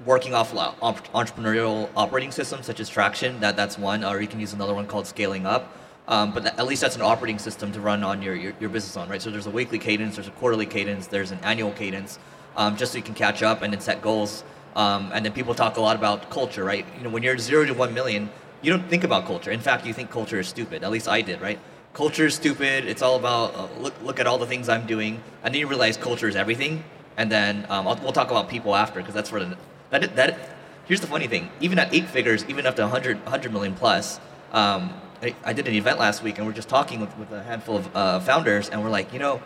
working 0.05 0.35
off 0.35 0.53
entrepreneurial 0.53 1.89
operating 1.97 2.31
systems 2.31 2.67
such 2.67 2.79
as 2.79 2.91
Traction, 2.91 3.41
that, 3.41 3.57
that's 3.57 3.79
one, 3.79 4.05
or 4.05 4.21
you 4.21 4.29
can 4.29 4.39
use 4.39 4.53
another 4.53 4.75
one 4.75 4.87
called 4.87 5.07
Scaling 5.07 5.47
Up. 5.47 5.78
Um, 6.09 6.33
but 6.33 6.47
at 6.47 6.67
least 6.67 6.81
that's 6.81 6.97
an 6.97 7.03
operating 7.03 7.39
system 7.39 7.71
to 7.73 7.81
run 7.83 8.03
on 8.03 8.23
your, 8.23 8.35
your, 8.35 8.55
your, 8.59 8.71
business 8.71 8.97
on, 8.97 9.11
right? 9.11 9.21
So 9.21 9.31
there's 9.31 9.47
a 9.47 9.51
weekly 9.51 9.79
cadence, 9.79 10.15
there's 10.15 10.27
a 10.27 10.33
quarterly 10.33 10.65
cadence, 10.65 11.07
there's 11.07 11.33
an 11.33 11.39
annual 11.43 11.71
cadence, 11.73 12.19
um, 12.57 12.79
just 12.79 12.93
so 12.93 12.99
you 12.99 13.05
can 13.05 13.15
catch 13.15 13.43
up 13.43 13.61
and 13.61 13.71
then 13.71 13.81
set 13.83 14.01
goals. 14.01 14.43
Um, 14.75 15.11
and 15.13 15.23
then 15.23 15.33
people 15.33 15.55
talk 15.55 15.77
a 15.77 15.83
lot 15.83 15.97
about 15.97 16.31
culture, 16.31 16.65
right? 16.65 16.87
You 16.97 17.05
know, 17.05 17.11
when 17.11 17.23
you're 17.23 17.37
zero 17.37 17.67
to 17.67 17.75
one 17.75 17.93
million, 17.93 18.31
you 18.63 18.71
don't 18.71 18.89
think 18.89 19.05
about 19.05 19.27
culture. 19.27 19.51
In 19.51 19.61
fact, 19.61 19.85
you 19.85 19.93
think 19.93 20.11
culture 20.11 20.41
is 20.41 20.49
stupid. 20.49 20.83
At 20.83 20.91
least 20.91 21.09
I 21.09 21.21
did, 21.21 21.43
right? 21.43 21.59
Culture 21.93 22.27
is 22.27 22.35
stupid. 22.35 22.87
It's 22.87 23.03
all 23.03 23.17
about 23.17 23.55
uh, 23.55 23.69
look 23.79 23.95
look 24.03 24.19
at 24.21 24.27
all 24.27 24.39
the 24.39 24.47
things 24.47 24.69
I'm 24.69 24.87
doing. 24.87 25.23
And 25.43 25.55
then 25.55 25.61
you 25.61 25.67
realize 25.67 25.97
culture 25.97 26.29
is 26.29 26.37
everything. 26.37 26.85
And 27.17 27.31
then 27.31 27.67
um, 27.69 27.85
we'll 27.85 28.13
talk 28.13 28.31
about 28.31 28.49
people 28.49 28.75
after 28.75 29.01
because 29.01 29.15
that's 29.15 29.31
where 29.33 29.45
the 29.45 29.57
that 29.91 30.17
that. 30.17 30.55
Here's 30.87 31.01
the 31.01 31.07
funny 31.07 31.27
thing: 31.27 31.51
even 31.61 31.79
at 31.79 31.93
eight 31.93 32.09
figures, 32.09 32.47
even 32.49 32.65
up 32.65 32.77
to 32.77 32.83
100, 32.83 33.23
100 33.25 33.53
million 33.53 33.75
plus, 33.75 34.21
um, 34.53 34.95
I, 35.23 35.53
did 35.53 35.67
an 35.67 35.75
event 35.75 35.99
last 35.99 36.23
week, 36.23 36.39
and 36.39 36.47
we're 36.47 36.53
just 36.53 36.69
talking 36.69 37.01
with, 37.01 37.17
with 37.19 37.33
a 37.33 37.43
handful 37.43 37.77
of 37.77 37.97
uh, 37.97 38.21
founders, 38.21 38.69
and 38.69 38.83
we're 38.83 38.91
like, 38.91 39.13
you 39.13 39.19
know, 39.19 39.43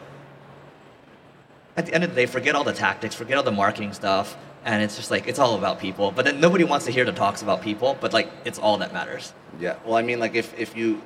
at 1.76 1.87
the 1.87 1.95
end 1.95 2.05
of 2.05 2.11
the 2.11 2.17
day, 2.17 2.26
forget 2.26 2.55
all 2.55 2.64
the 2.64 2.75
tactics, 2.75 3.14
forget 3.14 3.38
all 3.38 3.43
the 3.43 3.50
marketing 3.50 3.93
stuff, 3.95 4.37
and 4.64 4.83
it's 4.83 4.97
just 4.97 5.11
like 5.11 5.26
it's 5.26 5.38
all 5.38 5.57
about 5.57 5.81
people. 5.81 6.11
But 6.11 6.25
then 6.25 6.41
nobody 6.41 6.64
wants 6.64 6.85
to 6.87 6.93
hear 6.93 7.05
the 7.05 7.12
talks 7.12 7.43
about 7.43 7.62
people, 7.62 7.97
but 8.00 8.12
like 8.12 8.31
it's 8.45 8.59
all 8.59 8.79
that 8.79 8.93
matters. 8.93 9.33
Yeah. 9.59 9.76
Well, 9.85 9.97
I 9.97 10.02
mean, 10.02 10.21
like 10.21 10.35
if 10.35 10.59
if 10.59 10.76
you, 10.76 11.00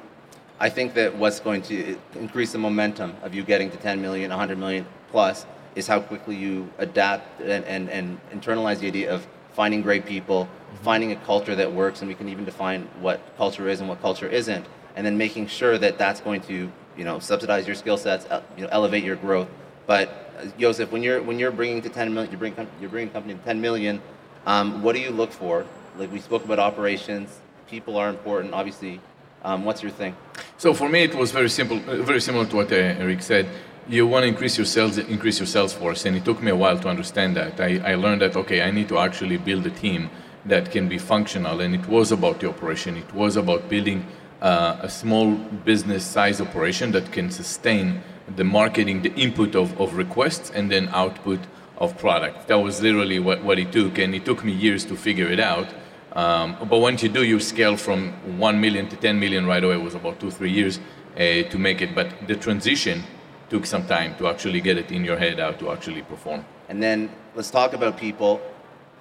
I 0.59 0.69
think 0.69 0.95
that 0.95 1.17
what's 1.17 1.39
going 1.39 1.63
to 1.63 1.97
increase 2.15 2.53
the 2.53 2.59
momentum 2.59 3.17
of 3.23 3.35
you 3.35 3.45
getting 3.45 3.71
to 3.71 3.77
10 3.77 4.01
million, 4.03 4.31
100 4.31 4.59
million 4.59 4.87
plus 5.11 5.47
is 5.77 5.87
how 5.87 6.01
quickly 6.01 6.35
you 6.35 6.71
adapt 6.79 7.41
and, 7.41 7.65
and, 7.67 7.91
and 7.91 8.19
internalize 8.33 8.79
the 8.79 8.87
idea 8.87 9.13
of 9.13 9.27
finding 9.57 9.81
great 9.81 10.05
people, 10.05 10.45
mm-hmm. 10.45 10.85
finding 10.85 11.13
a 11.13 11.17
culture 11.17 11.57
that 11.57 11.73
works, 11.73 12.01
and 12.03 12.09
we 12.09 12.15
can 12.15 12.29
even 12.29 12.45
define 12.45 12.83
what 13.01 13.19
culture 13.39 13.69
is 13.69 13.81
and 13.81 13.89
what 13.89 14.01
culture 14.03 14.29
isn't, 14.29 14.65
and 14.95 15.05
then 15.05 15.17
making 15.17 15.47
sure 15.47 15.79
that 15.79 15.97
that's 15.97 16.21
going 16.21 16.43
to 16.43 16.71
you 16.97 17.05
know 17.05 17.19
subsidize 17.19 17.67
your 17.67 17.75
skill 17.75 17.97
sets, 17.97 18.27
you 18.57 18.63
know, 18.63 18.69
elevate 18.71 19.03
your 19.03 19.17
growth. 19.17 19.49
But 19.87 20.07
uh, 20.39 20.47
Joseph, 20.59 20.93
when 20.93 21.03
you're 21.03 21.23
when 21.23 21.39
you're 21.39 21.51
bringing 21.51 21.81
to 21.83 21.89
10 21.89 22.13
million, 22.13 22.31
you're 22.31 22.39
bringing 22.39 22.69
you're 22.81 22.91
bringing 22.91 23.11
company 23.11 23.35
to 23.35 23.41
10 23.41 23.61
million. 23.61 24.03
Um, 24.45 24.83
what 24.83 24.95
do 24.95 25.01
you 25.01 25.11
look 25.11 25.33
for? 25.33 25.67
Like 25.99 26.13
we 26.13 26.21
spoke 26.21 26.45
about 26.45 26.59
operations, 26.59 27.41
people 27.67 27.97
are 27.97 28.11
important, 28.11 28.53
obviously. 28.53 29.01
Um, 29.43 29.65
what's 29.65 29.83
your 29.83 29.93
thing? 29.93 30.17
So 30.59 30.75
for 30.75 30.89
me, 30.89 31.05
it 31.05 31.15
was 31.15 31.31
very 31.31 31.49
simple, 31.49 31.77
uh, 31.89 32.03
very 32.03 32.21
similar 32.21 32.47
to 32.47 32.57
what 32.57 32.73
uh, 32.73 32.77
Eric 33.05 33.23
said 33.23 33.47
you 33.89 34.07
want 34.07 34.25
to 34.25 34.29
increase 34.29 34.57
your 34.59 34.67
sales 34.67 34.99
increase 34.99 35.39
your 35.39 35.47
sales 35.47 35.73
force 35.73 36.07
and 36.07 36.17
it 36.17 36.25
took 36.25 36.43
me 36.43 36.51
a 36.51 36.57
while 36.57 36.79
to 36.79 36.89
understand 36.89 37.37
that. 37.37 37.61
I, 37.61 37.93
I 37.93 37.95
learned 37.95 38.21
that 38.23 38.37
okay 38.37 38.63
i 38.63 38.71
need 38.71 38.89
to 38.89 38.99
actually 38.99 39.37
build 39.37 39.67
a 39.67 39.71
team 39.71 40.11
that 40.47 40.71
can 40.71 40.89
be 40.89 40.99
functional 40.99 41.61
and 41.61 41.75
it 41.75 41.87
was 41.89 42.13
about 42.13 42.41
the 42.41 42.49
operation. 42.49 42.97
It 42.97 43.13
was 43.13 43.37
about 43.37 43.69
building 43.69 44.07
uh, 44.41 44.77
a 44.81 44.89
small 44.89 45.35
business 45.35 46.05
size 46.05 46.41
operation 46.41 46.93
that 46.93 47.11
can 47.13 47.31
sustain 47.31 48.01
the 48.37 48.45
marketing 48.45 49.03
the 49.03 49.13
input 49.15 49.55
of, 49.55 49.79
of 49.81 49.95
requests 49.95 50.51
and 50.51 50.71
then 50.71 50.89
output 50.93 51.41
of 51.79 51.99
product. 51.99 52.49
That 52.49 52.59
was 52.59 52.81
literally 52.81 53.19
what, 53.19 53.43
what 53.43 53.59
it 53.59 53.73
took 53.73 53.99
and 53.99 54.15
it 54.15 54.25
took 54.25 54.45
me 54.45 54.53
years 54.53 54.85
to 54.87 54.97
figure 54.97 55.29
it 55.29 55.41
out. 55.41 55.69
Um, 56.13 56.57
but 56.71 56.79
once 56.79 57.03
you 57.03 57.09
do 57.09 57.25
you 57.25 57.41
scale 57.41 57.77
from 57.77 58.13
1 58.39 58.61
million 58.61 58.89
to 58.89 58.97
10 58.97 59.19
million 59.21 59.47
right 59.47 59.63
away. 59.63 59.75
It 59.75 59.83
was 59.83 59.95
about 59.95 60.19
two 60.19 60.31
three 60.31 60.51
years 60.51 60.79
uh, 61.15 61.43
to 61.51 61.59
make 61.59 61.83
it. 61.83 61.95
But 61.95 62.27
the 62.27 62.37
transition 62.37 63.03
took 63.49 63.67
some 63.67 63.87
time 63.87 64.17
to 64.17 64.29
actually 64.29 64.61
get 64.61 64.77
it 64.77 64.91
in 64.91 65.05
your 65.05 65.17
head 65.17 65.39
how 65.39 65.53
to 65.53 65.71
actually 65.71 66.03
perform. 66.03 66.45
And 66.69 66.83
then 66.83 67.11
let's 67.35 67.51
talk 67.51 67.73
about 67.73 67.97
people. 67.97 68.41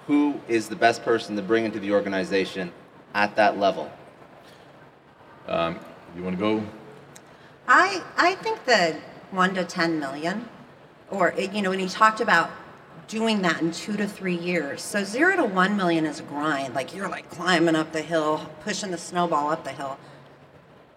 Who 0.06 0.40
is 0.48 0.68
the 0.68 0.76
best 0.76 1.02
person 1.02 1.34
to 1.36 1.42
bring 1.42 1.64
into 1.64 1.80
the 1.80 1.92
organization 1.92 2.72
at 3.14 3.34
that 3.36 3.58
level? 3.58 3.90
Um, 5.48 5.80
you 6.16 6.22
want 6.22 6.38
to 6.38 6.40
go? 6.40 6.66
I 7.68 8.02
I 8.16 8.36
think 8.36 8.64
the 8.64 8.96
one 9.30 9.54
to 9.54 9.64
ten 9.64 9.98
million, 9.98 10.48
or 11.10 11.34
you 11.36 11.62
know, 11.62 11.70
when 11.70 11.80
he 11.80 11.88
talked 11.88 12.20
about 12.20 12.50
doing 13.08 13.42
that 13.42 13.60
in 13.60 13.70
two 13.70 13.96
to 13.96 14.06
three 14.06 14.36
years. 14.36 14.82
So 14.82 15.04
zero 15.04 15.36
to 15.36 15.44
one 15.44 15.76
million 15.76 16.06
is 16.06 16.20
a 16.20 16.22
grind. 16.24 16.74
Like 16.74 16.94
you're 16.94 17.08
like 17.08 17.28
climbing 17.30 17.76
up 17.76 17.92
the 17.92 18.02
hill, 18.02 18.50
pushing 18.60 18.90
the 18.90 18.98
snowball 18.98 19.50
up 19.50 19.64
the 19.64 19.72
hill. 19.72 19.98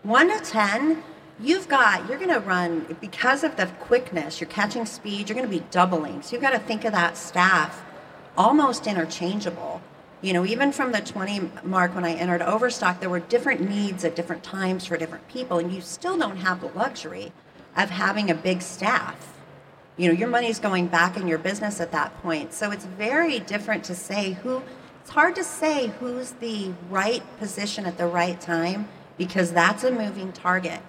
One 0.04 0.30
to 0.30 0.44
ten, 0.44 1.04
you've 1.42 1.68
got 1.68 2.08
you're 2.08 2.18
going 2.18 2.30
to 2.30 2.40
run 2.40 2.98
because 3.00 3.44
of 3.44 3.56
the 3.56 3.66
quickness 3.80 4.42
you're 4.42 4.50
catching 4.50 4.86
speed 4.86 5.30
you're 5.30 5.36
going 5.36 5.50
to 5.50 5.60
be 5.60 5.66
doubling. 5.72 6.22
So 6.22 6.34
you've 6.34 6.42
got 6.42 6.52
to 6.52 6.60
think 6.60 6.86
of 6.86 6.92
that 6.92 7.18
staff 7.18 7.84
almost 8.38 8.88
interchangeable. 8.88 9.82
You 10.22 10.34
know 10.34 10.46
even 10.46 10.72
from 10.74 10.92
the 10.92 11.00
20 11.00 11.50
mark 11.64 11.96
when 11.96 12.04
i 12.04 12.14
entered 12.14 12.42
overstock 12.42 13.00
there 13.00 13.10
were 13.10 13.22
different 13.22 13.70
needs 13.70 14.04
at 14.04 14.18
different 14.18 14.44
times 14.44 14.86
for 14.86 14.98
different 14.98 15.28
people 15.30 15.60
and 15.60 15.72
you 15.72 15.80
still 15.80 16.18
don't 16.18 16.38
have 16.38 16.60
the 16.60 16.68
luxury 16.68 17.32
of 17.78 17.90
having 17.90 18.30
a 18.30 18.36
big 18.36 18.62
staff. 18.62 19.38
You 19.96 20.10
know 20.10 20.14
your 20.14 20.28
money's 20.28 20.60
going 20.60 20.88
back 20.88 21.16
in 21.16 21.28
your 21.28 21.38
business 21.38 21.80
at 21.80 21.94
that 21.94 22.22
point. 22.22 22.54
So 22.54 22.72
it's 22.72 22.86
very 22.86 23.40
different 23.40 23.86
to 23.86 23.96
say 23.96 24.34
who 24.34 24.62
it's 25.02 25.12
hard 25.12 25.36
to 25.38 25.44
say 25.44 25.88
who's 26.00 26.32
the 26.34 26.74
right 26.90 27.24
position 27.40 27.86
at 27.86 27.98
the 27.98 28.08
right 28.08 28.40
time 28.42 28.90
because 29.18 29.54
that's 29.54 29.86
a 29.86 29.92
moving 29.92 30.34
target 30.34 30.82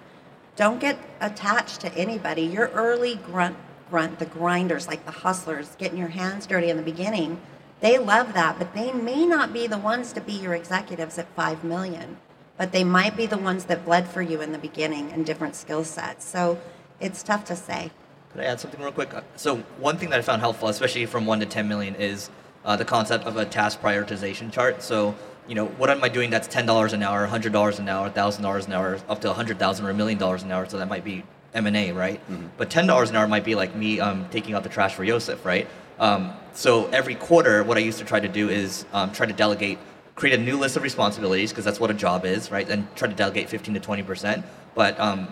don't 0.55 0.79
get 0.79 0.97
attached 1.19 1.81
to 1.81 1.93
anybody. 1.95 2.43
Your 2.43 2.67
early 2.69 3.15
grunt, 3.15 3.57
grunt, 3.89 4.19
the 4.19 4.25
grinders, 4.25 4.87
like 4.87 5.05
the 5.05 5.11
hustlers, 5.11 5.75
getting 5.77 5.97
your 5.97 6.09
hands 6.09 6.45
dirty 6.45 6.69
in 6.69 6.77
the 6.77 6.83
beginning, 6.83 7.41
they 7.79 7.97
love 7.97 8.33
that, 8.33 8.59
but 8.59 8.75
they 8.75 8.91
may 8.91 9.25
not 9.25 9.53
be 9.53 9.65
the 9.67 9.77
ones 9.77 10.13
to 10.13 10.21
be 10.21 10.33
your 10.33 10.53
executives 10.53 11.17
at 11.17 11.27
five 11.35 11.63
million. 11.63 12.17
But 12.57 12.71
they 12.71 12.83
might 12.83 13.17
be 13.17 13.25
the 13.25 13.39
ones 13.39 13.65
that 13.65 13.85
bled 13.85 14.07
for 14.07 14.21
you 14.21 14.39
in 14.41 14.51
the 14.51 14.59
beginning 14.59 15.09
in 15.09 15.23
different 15.23 15.55
skill 15.55 15.83
sets. 15.83 16.25
So 16.25 16.59
it's 16.99 17.23
tough 17.23 17.43
to 17.45 17.55
say. 17.55 17.89
Could 18.31 18.41
I 18.41 18.45
add 18.45 18.59
something 18.59 18.79
real 18.79 18.91
quick? 18.91 19.09
So 19.35 19.57
one 19.79 19.97
thing 19.97 20.11
that 20.11 20.19
I 20.19 20.21
found 20.21 20.41
helpful, 20.41 20.67
especially 20.67 21.05
from 21.07 21.25
one 21.25 21.39
to 21.39 21.45
ten 21.47 21.67
million, 21.67 21.95
is 21.95 22.29
uh, 22.63 22.75
the 22.75 22.85
concept 22.85 23.25
of 23.25 23.35
a 23.35 23.45
task 23.45 23.81
prioritization 23.81 24.51
chart. 24.51 24.83
So 24.83 25.15
you 25.51 25.55
know, 25.55 25.65
what 25.65 25.89
am 25.89 26.01
I 26.01 26.07
doing 26.07 26.29
that's 26.29 26.47
ten 26.47 26.65
dollars 26.65 26.93
an 26.93 27.03
hour, 27.03 27.25
hundred 27.25 27.51
dollars 27.51 27.77
an 27.77 27.89
hour, 27.89 28.09
thousand 28.09 28.41
dollars 28.41 28.67
an 28.67 28.71
hour, 28.71 28.97
up 29.09 29.19
to 29.19 29.29
a 29.29 29.33
hundred 29.33 29.59
thousand 29.59 29.85
or 29.85 29.89
a 29.89 29.93
million 29.93 30.17
dollars 30.17 30.43
an 30.43 30.51
hour? 30.53 30.65
So 30.65 30.77
that 30.77 30.87
might 30.87 31.03
be 31.03 31.25
M 31.53 31.67
and 31.67 31.75
A, 31.75 31.91
right? 31.91 32.21
Mm-hmm. 32.21 32.47
But 32.55 32.69
ten 32.69 32.87
dollars 32.87 33.09
an 33.09 33.17
hour 33.17 33.27
might 33.27 33.43
be 33.43 33.53
like 33.55 33.75
me 33.75 33.99
um, 33.99 34.29
taking 34.31 34.55
out 34.55 34.63
the 34.63 34.69
trash 34.69 34.93
for 34.95 35.03
Yosef, 35.03 35.45
right? 35.45 35.67
Um, 35.99 36.31
so 36.53 36.87
every 36.91 37.15
quarter, 37.15 37.65
what 37.65 37.75
I 37.75 37.81
used 37.81 37.99
to 37.99 38.05
try 38.05 38.21
to 38.21 38.29
do 38.29 38.47
is 38.47 38.85
um, 38.93 39.11
try 39.11 39.25
to 39.25 39.33
delegate, 39.33 39.77
create 40.15 40.39
a 40.39 40.41
new 40.41 40.57
list 40.57 40.77
of 40.77 40.83
responsibilities 40.83 41.51
because 41.51 41.65
that's 41.65 41.81
what 41.81 41.91
a 41.91 41.93
job 41.93 42.23
is, 42.23 42.49
right? 42.49 42.69
And 42.69 42.87
try 42.95 43.09
to 43.09 43.13
delegate 43.13 43.49
fifteen 43.49 43.73
to 43.73 43.81
twenty 43.81 44.03
percent. 44.03 44.45
But 44.73 44.97
um, 45.01 45.27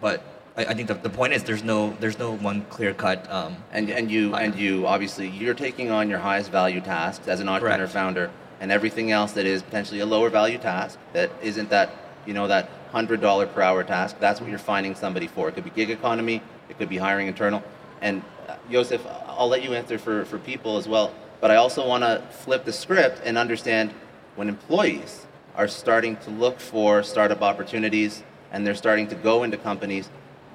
but 0.00 0.22
I, 0.56 0.66
I 0.66 0.74
think 0.74 0.86
the, 0.86 0.94
the 0.94 1.10
point 1.10 1.32
is 1.32 1.42
there's 1.42 1.64
no 1.64 1.96
there's 1.98 2.20
no 2.20 2.36
one 2.36 2.62
clear 2.66 2.94
cut. 2.94 3.28
Um, 3.28 3.56
And 3.72 3.90
and 3.90 4.08
you 4.08 4.36
and 4.36 4.54
you 4.54 4.86
obviously 4.86 5.26
you're 5.28 5.54
taking 5.54 5.90
on 5.90 6.08
your 6.08 6.20
highest 6.20 6.52
value 6.52 6.80
tasks 6.80 7.26
as 7.26 7.40
an 7.40 7.48
entrepreneur 7.48 7.78
Correct. 7.78 7.92
founder, 7.92 8.30
and 8.60 8.72
everything 8.72 9.12
else 9.12 9.32
that 9.32 9.46
is 9.46 9.62
potentially 9.62 10.00
a 10.00 10.06
lower 10.06 10.30
value 10.30 10.58
task 10.58 10.98
that 11.12 11.30
isn't 11.42 11.70
that 11.70 11.90
you 12.26 12.34
know 12.34 12.46
that 12.48 12.68
hundred 12.92 13.20
dollar 13.20 13.46
per 13.46 13.60
hour 13.60 13.84
task. 13.84 14.16
That's 14.18 14.40
what 14.40 14.50
you're 14.50 14.58
finding 14.58 14.94
somebody 14.94 15.26
for. 15.26 15.48
It 15.48 15.52
could 15.52 15.64
be 15.64 15.70
gig 15.70 15.90
economy. 15.90 16.42
It 16.68 16.78
could 16.78 16.88
be 16.88 16.96
hiring 16.96 17.28
internal. 17.28 17.62
And 18.00 18.22
uh, 18.48 18.56
Joseph, 18.70 19.06
I'll 19.26 19.48
let 19.48 19.62
you 19.62 19.74
answer 19.74 19.98
for 19.98 20.24
for 20.24 20.38
people 20.38 20.76
as 20.76 20.88
well. 20.88 21.12
But 21.40 21.50
I 21.50 21.56
also 21.56 21.86
want 21.86 22.02
to 22.04 22.22
flip 22.30 22.64
the 22.64 22.72
script 22.72 23.20
and 23.24 23.38
understand 23.38 23.92
when 24.34 24.48
employees 24.48 25.26
are 25.54 25.68
starting 25.68 26.16
to 26.18 26.30
look 26.30 26.60
for 26.60 27.02
startup 27.02 27.42
opportunities 27.42 28.22
and 28.52 28.66
they're 28.66 28.74
starting 28.74 29.08
to 29.08 29.14
go 29.14 29.42
into 29.42 29.56
companies 29.56 30.08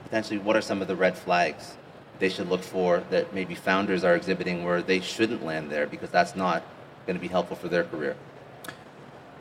potentially 0.05 0.39
what 0.39 0.55
are 0.55 0.61
some 0.61 0.81
of 0.81 0.87
the 0.87 0.95
red 0.95 1.17
flags 1.17 1.75
they 2.19 2.29
should 2.29 2.47
look 2.47 2.63
for 2.63 3.03
that 3.09 3.33
maybe 3.33 3.55
founders 3.55 4.03
are 4.03 4.15
exhibiting 4.15 4.63
where 4.63 4.81
they 4.81 5.01
shouldn't 5.01 5.43
land 5.43 5.69
there 5.69 5.85
because 5.87 6.09
that's 6.09 6.35
not 6.35 6.63
going 7.05 7.15
to 7.15 7.21
be 7.21 7.27
helpful 7.27 7.55
for 7.55 7.67
their 7.67 7.83
career 7.83 8.15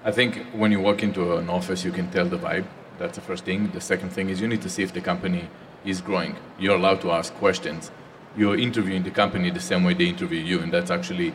I 0.05 0.11
think 0.11 0.37
when 0.53 0.73
you 0.73 0.81
walk 0.81 1.05
into 1.05 1.37
an 1.37 1.49
office, 1.49 1.85
you 1.85 1.93
can 1.93 2.11
tell 2.11 2.27
the 2.27 2.37
vibe. 2.37 2.65
That's 2.99 3.15
the 3.15 3.21
first 3.21 3.45
thing. 3.45 3.71
The 3.71 3.81
second 3.81 4.11
thing 4.11 4.31
is 4.31 4.41
you 4.41 4.49
need 4.49 4.63
to 4.63 4.69
see 4.69 4.83
if 4.83 4.93
the 4.93 5.01
company 5.01 5.49
is 5.85 6.01
growing. 6.01 6.35
You're 6.59 6.75
allowed 6.75 7.01
to 7.03 7.13
ask 7.13 7.33
questions. 7.35 7.93
You're 8.37 8.59
interviewing 8.59 9.05
the 9.05 9.13
company 9.13 9.51
the 9.51 9.61
same 9.61 9.85
way 9.85 9.95
they 9.95 10.07
interview 10.07 10.41
you, 10.41 10.59
and 10.59 10.73
that's 10.73 10.91
actually 10.91 11.35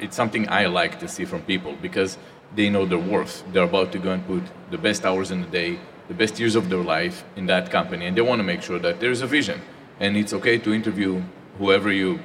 it's 0.00 0.16
something 0.16 0.48
I 0.48 0.64
like 0.64 0.98
to 1.00 1.08
see 1.08 1.26
from 1.26 1.42
people 1.42 1.76
because 1.82 2.16
they 2.54 2.70
know 2.70 2.86
their 2.86 2.98
worth. 2.98 3.44
They're 3.52 3.64
about 3.64 3.92
to 3.92 3.98
go 3.98 4.12
and 4.12 4.26
put 4.26 4.44
the 4.70 4.78
best 4.78 5.04
hours 5.04 5.30
in 5.30 5.42
the 5.42 5.48
day, 5.48 5.78
the 6.08 6.14
best 6.14 6.40
years 6.40 6.56
of 6.56 6.70
their 6.70 6.82
life 6.82 7.22
in 7.36 7.44
that 7.46 7.70
company, 7.70 8.06
and 8.06 8.16
they 8.16 8.22
want 8.22 8.38
to 8.38 8.44
make 8.44 8.62
sure 8.62 8.78
that 8.78 8.98
there's 8.98 9.20
a 9.20 9.26
vision. 9.26 9.60
And 10.00 10.16
it's 10.16 10.32
okay 10.32 10.56
to 10.56 10.72
interview 10.72 11.22
whoever 11.58 11.92
you 11.92 12.20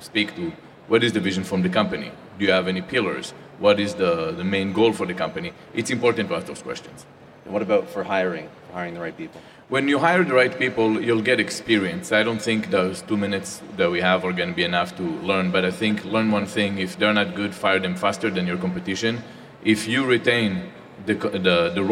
speak 0.00 0.34
to 0.36 0.52
what 0.88 1.04
is 1.04 1.12
the 1.12 1.20
vision 1.20 1.44
from 1.44 1.60
the 1.60 1.68
company 1.68 2.12
do 2.38 2.44
you 2.44 2.52
have 2.52 2.68
any 2.68 2.82
pillars? 2.82 3.32
What 3.58 3.78
is 3.78 3.94
the, 3.94 4.32
the 4.32 4.44
main 4.44 4.72
goal 4.72 4.92
for 4.92 5.06
the 5.06 5.14
company? 5.14 5.52
It's 5.74 5.90
important 5.90 6.28
to 6.28 6.36
ask 6.36 6.46
those 6.46 6.62
questions. 6.62 7.06
And 7.44 7.52
what 7.52 7.62
about 7.62 7.88
for 7.88 8.04
hiring 8.04 8.48
for 8.68 8.74
hiring 8.74 8.94
the 8.94 9.00
right 9.00 9.16
people? 9.16 9.40
When 9.68 9.88
you 9.88 9.98
hire 9.98 10.24
the 10.24 10.34
right 10.34 10.56
people 10.58 11.00
you'll 11.00 11.22
get 11.22 11.40
experience. 11.40 12.12
I 12.12 12.22
don't 12.22 12.42
think 12.42 12.70
those 12.70 13.02
two 13.02 13.16
minutes 13.16 13.62
that 13.76 13.90
we 13.90 14.00
have 14.00 14.24
are 14.24 14.32
going 14.32 14.50
to 14.50 14.54
be 14.54 14.64
enough 14.64 14.96
to 14.96 15.02
learn 15.02 15.50
but 15.50 15.64
i 15.64 15.70
think 15.70 16.04
learn 16.04 16.30
one 16.30 16.46
thing. 16.46 16.78
If 16.78 16.98
they're 16.98 17.14
not 17.14 17.34
good 17.34 17.54
fire 17.54 17.78
them 17.78 17.96
faster 17.96 18.30
than 18.30 18.46
your 18.46 18.58
competition. 18.58 19.22
If 19.64 19.88
you 19.88 20.04
retain 20.04 20.70
the, 21.06 21.14
the, 21.14 21.72
the 21.74 21.82
role 21.82 21.91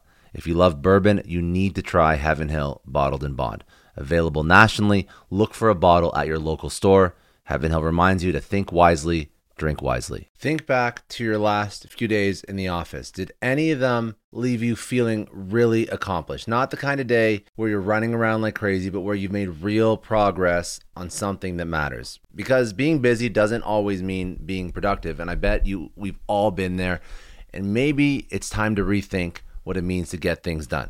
If 0.33 0.47
you 0.47 0.53
love 0.53 0.81
bourbon, 0.81 1.21
you 1.25 1.41
need 1.41 1.75
to 1.75 1.81
try 1.81 2.15
Heaven 2.15 2.49
Hill 2.49 2.81
Bottled 2.85 3.23
in 3.23 3.33
Bond. 3.33 3.63
Available 3.95 4.43
nationally, 4.43 5.07
look 5.29 5.53
for 5.53 5.69
a 5.69 5.75
bottle 5.75 6.15
at 6.15 6.27
your 6.27 6.39
local 6.39 6.69
store. 6.69 7.15
Heaven 7.45 7.71
Hill 7.71 7.83
reminds 7.83 8.23
you 8.23 8.31
to 8.31 8.39
think 8.39 8.71
wisely, 8.71 9.31
drink 9.57 9.81
wisely. 9.81 10.29
Think 10.37 10.65
back 10.65 11.05
to 11.09 11.23
your 11.25 11.37
last 11.37 11.89
few 11.89 12.07
days 12.07 12.43
in 12.43 12.55
the 12.55 12.69
office. 12.69 13.11
Did 13.11 13.33
any 13.41 13.71
of 13.71 13.79
them 13.79 14.15
leave 14.31 14.63
you 14.63 14.77
feeling 14.77 15.27
really 15.31 15.85
accomplished? 15.87 16.47
Not 16.47 16.71
the 16.71 16.77
kind 16.77 17.01
of 17.01 17.07
day 17.07 17.43
where 17.55 17.69
you're 17.69 17.81
running 17.81 18.13
around 18.13 18.41
like 18.41 18.55
crazy, 18.55 18.89
but 18.89 19.01
where 19.01 19.15
you've 19.15 19.33
made 19.33 19.61
real 19.61 19.97
progress 19.97 20.79
on 20.95 21.09
something 21.09 21.57
that 21.57 21.65
matters. 21.65 22.21
Because 22.33 22.71
being 22.71 22.99
busy 22.99 23.27
doesn't 23.27 23.63
always 23.63 24.01
mean 24.01 24.39
being 24.45 24.71
productive, 24.71 25.19
and 25.19 25.29
I 25.29 25.35
bet 25.35 25.67
you 25.67 25.91
we've 25.97 26.19
all 26.27 26.51
been 26.51 26.77
there. 26.77 27.01
And 27.53 27.73
maybe 27.73 28.27
it's 28.29 28.49
time 28.49 28.75
to 28.77 28.83
rethink 28.83 29.39
what 29.71 29.77
it 29.77 29.83
means 29.85 30.09
to 30.09 30.17
get 30.17 30.43
things 30.43 30.67
done. 30.67 30.89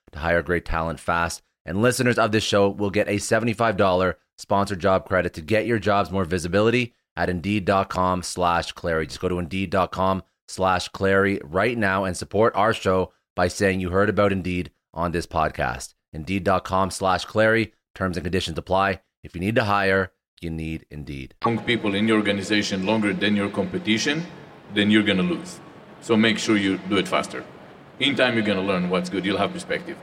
to 0.11 0.19
hire 0.19 0.41
great 0.41 0.65
talent 0.65 0.99
fast. 0.99 1.41
And 1.65 1.81
listeners 1.81 2.17
of 2.17 2.31
this 2.31 2.43
show 2.43 2.69
will 2.69 2.89
get 2.89 3.07
a 3.07 3.17
$75 3.17 4.15
sponsored 4.37 4.79
job 4.79 5.07
credit 5.07 5.33
to 5.35 5.41
get 5.41 5.65
your 5.65 5.79
jobs 5.79 6.11
more 6.11 6.25
visibility 6.25 6.93
at 7.15 7.29
indeed.com 7.29 8.23
slash 8.23 8.71
Clary. 8.71 9.07
Just 9.07 9.19
go 9.19 9.29
to 9.29 9.39
indeed.com 9.39 10.23
slash 10.47 10.87
Clary 10.89 11.39
right 11.43 11.77
now 11.77 12.03
and 12.03 12.15
support 12.17 12.55
our 12.55 12.73
show 12.73 13.13
by 13.35 13.47
saying 13.47 13.79
you 13.79 13.89
heard 13.89 14.09
about 14.09 14.31
Indeed 14.31 14.71
on 14.93 15.11
this 15.11 15.25
podcast. 15.27 15.93
Indeed.com 16.13 16.91
slash 16.91 17.25
Clary. 17.25 17.73
Terms 17.95 18.17
and 18.17 18.23
conditions 18.23 18.57
apply. 18.57 19.01
If 19.23 19.35
you 19.35 19.41
need 19.41 19.55
to 19.55 19.63
hire, 19.63 20.11
you 20.41 20.49
need 20.49 20.85
Indeed. 20.89 21.35
Young 21.45 21.59
people 21.63 21.95
in 21.95 22.07
your 22.07 22.17
organization 22.17 22.85
longer 22.85 23.13
than 23.13 23.35
your 23.35 23.49
competition, 23.49 24.25
then 24.73 24.89
you're 24.89 25.03
going 25.03 25.17
to 25.17 25.23
lose. 25.23 25.59
So 26.01 26.17
make 26.17 26.39
sure 26.39 26.57
you 26.57 26.77
do 26.89 26.97
it 26.97 27.07
faster. 27.07 27.45
In 28.01 28.15
time, 28.15 28.33
you're 28.33 28.43
going 28.43 28.57
to 28.57 28.63
learn 28.63 28.89
what's 28.89 29.11
good. 29.11 29.23
You'll 29.23 29.37
have 29.37 29.53
perspective. 29.53 29.95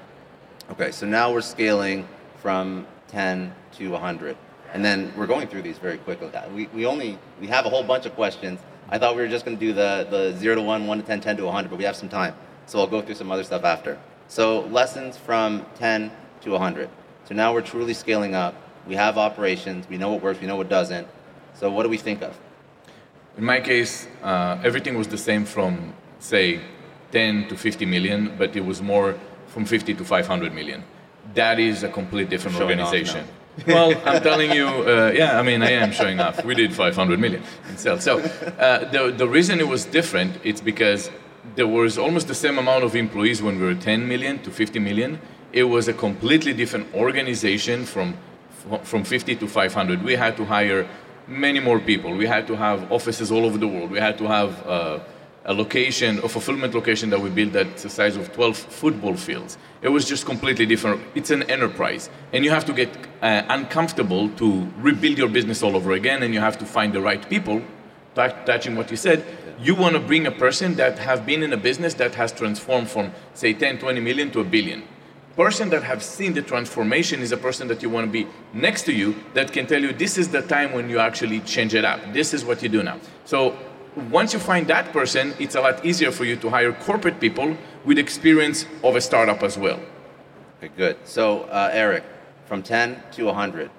Okay, 0.71 0.93
so 0.93 1.05
now 1.05 1.33
we're 1.33 1.41
scaling 1.41 2.07
from 2.37 2.87
10 3.09 3.53
to 3.73 3.91
100. 3.91 4.37
And 4.73 4.85
then 4.85 5.13
we're 5.17 5.27
going 5.27 5.49
through 5.49 5.63
these 5.63 5.79
very 5.79 5.99
quickly. 5.99 6.31
We, 6.55 6.69
we 6.69 6.87
only, 6.87 7.19
we 7.41 7.49
have 7.49 7.67
a 7.67 7.69
whole 7.69 7.83
bunch 7.83 8.07
of 8.07 8.15
questions. 8.15 8.61
I 8.89 8.99
thought 8.99 9.17
we 9.17 9.23
were 9.23 9.27
just 9.27 9.45
going 9.45 9.59
to 9.59 9.61
do 9.61 9.73
the, 9.73 10.07
the 10.09 10.37
0 10.39 10.55
to 10.55 10.63
1, 10.63 10.87
1 10.87 10.99
to 11.01 11.05
10, 11.05 11.21
10 11.21 11.37
to 11.39 11.45
100, 11.47 11.69
but 11.71 11.77
we 11.77 11.83
have 11.83 11.97
some 11.97 12.09
time. 12.09 12.37
So 12.67 12.79
I'll 12.79 12.87
go 12.87 13.03
through 13.03 13.17
some 13.17 13.33
other 13.33 13.43
stuff 13.43 13.65
after. 13.65 13.99
So 14.29 14.61
lessons 14.67 15.17
from 15.17 15.67
10 15.75 16.13
to 16.43 16.51
100. 16.51 16.89
So 17.25 17.35
now 17.35 17.53
we're 17.53 17.63
truly 17.63 17.95
scaling 17.95 18.37
up. 18.37 18.55
We 18.87 18.95
have 18.95 19.19
operations. 19.19 19.89
We 19.89 19.99
know 19.99 20.13
what 20.13 20.23
works. 20.23 20.41
We 20.41 20.47
know 20.47 20.55
what 20.55 20.69
doesn't. 20.69 21.09
So 21.55 21.69
what 21.69 21.83
do 21.83 21.89
we 21.89 21.99
think 21.99 22.23
of? 22.23 22.39
In 23.37 23.43
my 23.43 23.59
case, 23.59 24.07
uh, 24.23 24.61
everything 24.63 24.97
was 24.97 25.09
the 25.09 25.19
same 25.19 25.45
from, 25.45 25.95
say, 26.21 26.61
10 27.13 27.49
to 27.49 27.57
50 27.57 27.87
million, 27.87 28.35
but 28.39 28.57
it 28.57 28.65
was 28.65 28.83
more 28.83 29.17
from 29.47 29.65
50 29.65 29.95
to 29.95 30.05
500 30.05 30.55
million. 30.55 30.85
That 31.35 31.59
is 31.59 31.83
a 31.83 31.89
completely 31.89 32.31
different 32.31 32.57
Showing 32.57 32.81
organization. 32.81 33.27
well, 33.67 33.91
I'm 34.05 34.23
telling 34.23 34.53
you, 34.53 34.67
uh, 34.67 35.13
yeah, 35.15 35.39
I 35.39 35.43
mean, 35.43 35.63
I 35.63 35.71
am 35.71 35.91
showing 35.91 36.21
off. 36.21 36.45
We 36.45 36.55
did 36.55 36.73
500 36.73 37.19
million 37.19 37.43
in 37.69 37.77
sales. 37.77 38.05
So 38.05 38.19
uh, 38.21 38.91
the, 38.91 39.13
the 39.17 39.27
reason 39.27 39.59
it 39.59 39.67
was 39.67 39.85
different, 39.85 40.39
it's 40.45 40.61
because 40.61 41.11
there 41.57 41.67
was 41.67 41.99
almost 41.99 42.29
the 42.29 42.35
same 42.35 42.59
amount 42.59 42.85
of 42.85 42.95
employees 42.95 43.43
when 43.43 43.59
we 43.59 43.67
were 43.67 43.75
10 43.75 44.07
million 44.07 44.39
to 44.43 44.51
50 44.51 44.79
million. 44.79 45.19
It 45.53 45.65
was 45.65 45.89
a 45.89 45.93
completely 45.93 46.53
different 46.53 46.95
organization 46.95 47.85
from 47.85 48.17
from 48.83 49.05
50 49.05 49.37
to 49.37 49.47
500. 49.47 50.03
We 50.03 50.15
had 50.15 50.37
to 50.37 50.45
hire 50.45 50.87
many 51.27 51.61
more 51.61 51.79
people. 51.79 52.15
We 52.15 52.27
had 52.27 52.47
to 52.49 52.57
have 52.57 52.91
offices 52.93 53.31
all 53.31 53.45
over 53.45 53.59
the 53.59 53.69
world. 53.69 53.91
We 53.91 53.99
had 53.99 54.19
to 54.19 54.27
have 54.27 54.67
uh, 54.67 54.99
a 55.45 55.55
location, 55.55 56.19
a 56.19 56.29
fulfillment 56.29 56.75
location 56.75 57.11
that 57.11 57.21
we 57.21 57.31
built 57.31 57.53
that's 57.53 57.83
the 57.83 57.91
size 57.91 58.17
of 58.17 58.33
12 58.33 58.57
football 58.57 59.15
fields. 59.15 59.57
It 59.81 59.89
was 59.89 60.05
just 60.05 60.27
completely 60.27 60.67
different. 60.67 61.01
It's 61.15 61.31
an 61.31 61.45
enterprise, 61.45 62.11
and 62.33 62.45
you 62.45 62.51
have 62.51 62.65
to 62.67 62.73
get 62.73 62.91
uh, 63.23 63.43
uncomfortable 63.49 64.29
to 64.31 64.69
rebuild 64.79 65.19
your 65.19 65.29
business 65.29 65.63
all 65.63 65.77
over 65.77 65.93
again, 65.93 66.23
and 66.23 66.35
you 66.35 66.41
have 66.41 66.59
to 66.59 66.67
find 66.67 66.93
the 66.93 67.01
right 67.01 67.29
people. 67.29 67.63
Touching 68.15 68.75
what 68.75 68.91
you 68.91 68.97
said, 68.97 69.25
you 69.61 69.77
want 69.77 69.95
to 69.95 70.01
bring 70.01 70.27
a 70.27 70.31
person 70.31 70.75
that 70.75 70.99
have 70.99 71.25
been 71.25 71.43
in 71.43 71.53
a 71.53 71.57
business 71.57 71.95
that 71.95 72.15
has 72.17 72.33
transformed 72.33 72.89
from 72.89 73.13
say 73.35 73.53
10, 73.53 73.79
20 73.79 74.01
million 74.01 74.31
to 74.33 74.41
a 74.41 74.45
billion. 74.45 74.83
Person 75.37 75.71
that 75.71 75.85
have 75.85 76.03
seen 76.03 76.35
the 76.35 76.43
transformation 76.43 77.21
is 77.21 77.31
a 77.31 77.37
person 77.37 77.69
that 77.69 77.81
you 77.81 77.89
want 77.89 78.07
to 78.07 78.11
be 78.11 78.27
next 78.53 78.83
to 78.83 78.93
you 78.93 79.15
that 79.35 79.53
can 79.53 79.67
tell 79.69 79.81
you 79.81 79.93
this 79.93 80.19
is 80.19 80.29
the 80.29 80.43
time 80.43 80.73
when 80.73 80.91
you 80.91 80.99
actually 80.99 81.39
change 81.41 81.75
it 81.75 81.85
up. 81.85 82.01
This 82.13 82.35
is 82.35 82.45
what 82.45 82.61
you 82.61 82.69
do 82.69 82.83
now. 82.83 82.99
So 83.25 83.57
once 84.11 84.33
you 84.33 84.39
find 84.39 84.67
that 84.69 84.93
person, 84.93 85.35
it's 85.39 85.55
a 85.55 85.61
lot 85.61 85.85
easier 85.85 86.11
for 86.11 86.25
you 86.25 86.37
to 86.37 86.51
hire 86.51 86.73
corporate 86.73 87.21
people 87.21 87.57
with 87.85 87.99
experience 87.99 88.67
of 88.83 88.97
a 88.97 89.01
startup 89.01 89.43
as 89.43 89.59
well. 89.59 89.81
Okay, 90.59 90.73
good. 90.77 90.97
So, 91.05 91.43
uh, 91.45 91.71
Eric, 91.73 92.05
from 92.47 92.63
10 92.63 93.03
to 93.13 93.25
100. 93.25 93.71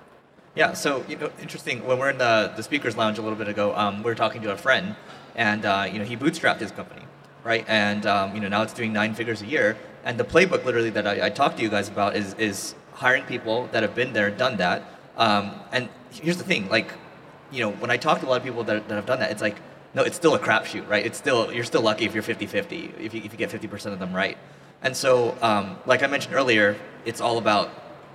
Yeah, 0.56 0.74
so 0.74 1.06
you 1.08 1.16
know, 1.16 1.32
interesting. 1.42 1.86
When 1.86 2.00
we're 2.00 2.10
in 2.10 2.18
the, 2.18 2.52
the 2.56 2.64
speakers 2.64 2.98
lounge 2.98 3.18
a 3.18 3.22
little 3.22 3.38
bit 3.38 3.48
ago, 3.48 3.76
um, 3.76 4.00
we 4.00 4.06
were 4.06 4.16
talking 4.16 4.42
to 4.42 4.52
a 4.52 4.58
friend, 4.58 4.96
and 5.36 5.64
uh, 5.64 5.88
you 5.92 6.00
know 6.00 6.06
he 6.06 6.18
bootstrapped 6.18 6.60
his 6.60 6.72
company, 6.72 7.04
right? 7.44 7.64
And 7.68 8.06
um, 8.06 8.34
you 8.34 8.42
know 8.42 8.48
now 8.48 8.64
it's 8.64 8.74
doing 8.74 8.92
nine 8.92 9.14
figures 9.14 9.42
a 9.42 9.46
year. 9.46 9.78
And 10.04 10.20
the 10.20 10.24
playbook, 10.24 10.66
literally, 10.66 10.90
that 10.92 11.06
I, 11.06 11.28
I 11.28 11.30
talked 11.30 11.58
to 11.58 11.64
you 11.64 11.70
guys 11.70 11.88
about 11.88 12.16
is 12.16 12.34
is 12.34 12.76
hiring 13.00 13.24
people 13.24 13.70
that 13.72 13.84
have 13.84 13.96
been 13.96 14.12
there, 14.14 14.30
done 14.30 14.58
that. 14.58 14.84
Um, 15.18 15.52
and 15.72 15.90
here's 16.12 16.38
the 16.38 16.44
thing, 16.44 16.70
like, 16.70 16.92
you 17.52 17.62
know, 17.62 17.72
when 17.72 17.90
I 17.90 17.98
talk 17.98 18.20
to 18.20 18.26
a 18.26 18.30
lot 18.30 18.38
of 18.38 18.44
people 18.44 18.64
that, 18.66 18.88
that 18.88 18.96
have 18.96 19.06
done 19.06 19.20
that, 19.20 19.32
it's 19.32 19.42
like, 19.42 19.58
no, 19.94 20.04
it's 20.04 20.16
still 20.16 20.36
a 20.36 20.40
crapshoot, 20.40 20.88
right? 20.88 21.06
It's 21.06 21.18
still 21.18 21.52
you're 21.52 21.64
still 21.64 21.82
lucky 21.82 22.06
if 22.06 22.14
you're 22.14 22.24
50-50, 22.24 23.00
if 23.00 23.14
you, 23.14 23.22
if 23.24 23.32
you 23.32 23.38
get 23.38 23.50
50% 23.50 23.94
of 23.94 24.00
them 24.00 24.14
right. 24.14 24.38
And 24.82 24.96
so, 24.96 25.38
um, 25.42 25.78
like 25.86 26.04
I 26.04 26.08
mentioned 26.08 26.36
earlier, 26.36 26.78
it's 27.06 27.22
all 27.22 27.38
about 27.38 27.70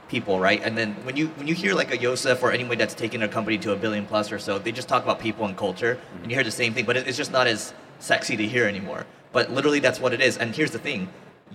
people, 0.09 0.39
right? 0.39 0.63
And 0.63 0.77
then 0.79 0.95
when 1.05 1.17
you 1.17 1.29
when 1.29 1.47
you 1.47 1.55
hear 1.55 1.75
like 1.75 1.93
a 1.93 1.99
Yosef 1.99 2.43
or 2.43 2.53
anybody 2.53 2.77
that's 2.77 2.95
taking 2.95 3.23
a 3.23 3.29
company 3.29 3.59
to 3.59 3.73
a 3.73 3.77
billion 3.77 4.07
plus 4.07 4.33
or 4.33 4.39
so, 4.39 4.59
they 4.59 4.73
just 4.73 4.89
talk 4.89 5.03
about 5.03 5.19
people 5.19 5.45
and 5.47 5.57
culture, 5.57 5.99
and 6.23 6.31
you 6.31 6.37
hear 6.37 6.45
the 6.45 6.51
same 6.51 6.73
thing, 6.75 6.85
but 6.85 6.97
it's 6.97 7.17
just 7.17 7.33
not 7.33 7.47
as 7.47 7.75
sexy 7.99 8.37
to 8.37 8.47
hear 8.47 8.67
anymore. 8.67 9.07
But 9.33 9.51
literally, 9.51 9.81
that's 9.81 10.01
what 10.01 10.13
it 10.13 10.21
is. 10.21 10.39
And 10.39 10.55
here's 10.55 10.71
the 10.71 10.79
thing: 10.79 11.09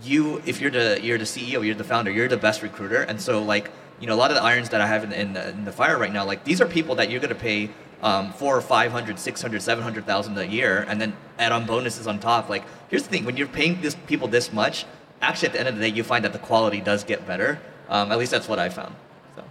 you, 0.04 0.42
if 0.46 0.62
you're 0.62 0.72
the 0.72 1.00
you're 1.02 1.18
the 1.18 1.26
CEO, 1.26 1.66
you're 1.66 1.76
the 1.76 1.84
founder, 1.84 2.12
you're 2.12 2.28
the 2.28 2.38
best 2.38 2.62
recruiter, 2.62 3.02
and 3.02 3.20
so 3.22 3.42
like 3.42 3.72
you 4.00 4.08
know 4.08 4.16
a 4.16 4.20
lot 4.24 4.32
of 4.32 4.36
the 4.36 4.44
irons 4.44 4.70
that 4.70 4.82
I 4.82 4.88
have 4.88 5.04
in, 5.04 5.12
in, 5.12 5.34
the, 5.34 5.50
in 5.50 5.66
the 5.66 5.72
fire 5.72 5.98
right 5.98 6.12
now, 6.12 6.26
like 6.26 6.44
these 6.44 6.62
are 6.62 6.68
people 6.68 6.96
that 6.96 7.10
you're 7.10 7.22
gonna 7.22 7.36
pay 7.36 7.70
um, 8.02 8.32
four 8.34 8.56
or 8.56 8.62
five 8.62 8.92
hundred, 8.92 9.20
six 9.20 9.42
hundred, 9.42 9.62
seven 9.62 9.84
hundred 9.84 10.06
thousand 10.06 10.38
a 10.38 10.46
year, 10.46 10.86
and 10.88 11.02
then 11.02 11.16
add 11.38 11.52
on 11.52 11.66
bonuses 11.66 12.08
on 12.08 12.20
top. 12.20 12.50
Like 12.50 12.64
here's 12.90 13.04
the 13.04 13.10
thing: 13.10 13.26
when 13.26 13.38
you're 13.38 13.48
paying 13.48 13.82
this 13.82 13.96
people 14.08 14.28
this 14.28 14.52
much, 14.54 14.86
actually 15.22 15.48
at 15.48 15.54
the 15.54 15.60
end 15.60 15.70
of 15.70 15.76
the 15.76 15.82
day, 15.82 15.96
you 15.96 16.04
find 16.04 16.24
that 16.26 16.34
the 16.34 16.40
quality 16.40 16.82
does 16.82 17.04
get 17.04 17.26
better. 17.28 17.60
Um, 17.90 18.12
at 18.12 18.20
least 18.20 18.32
that's 18.32 18.48
what 18.48 18.60
I 18.60 18.70
found. 18.70 18.96
So, 19.36 19.44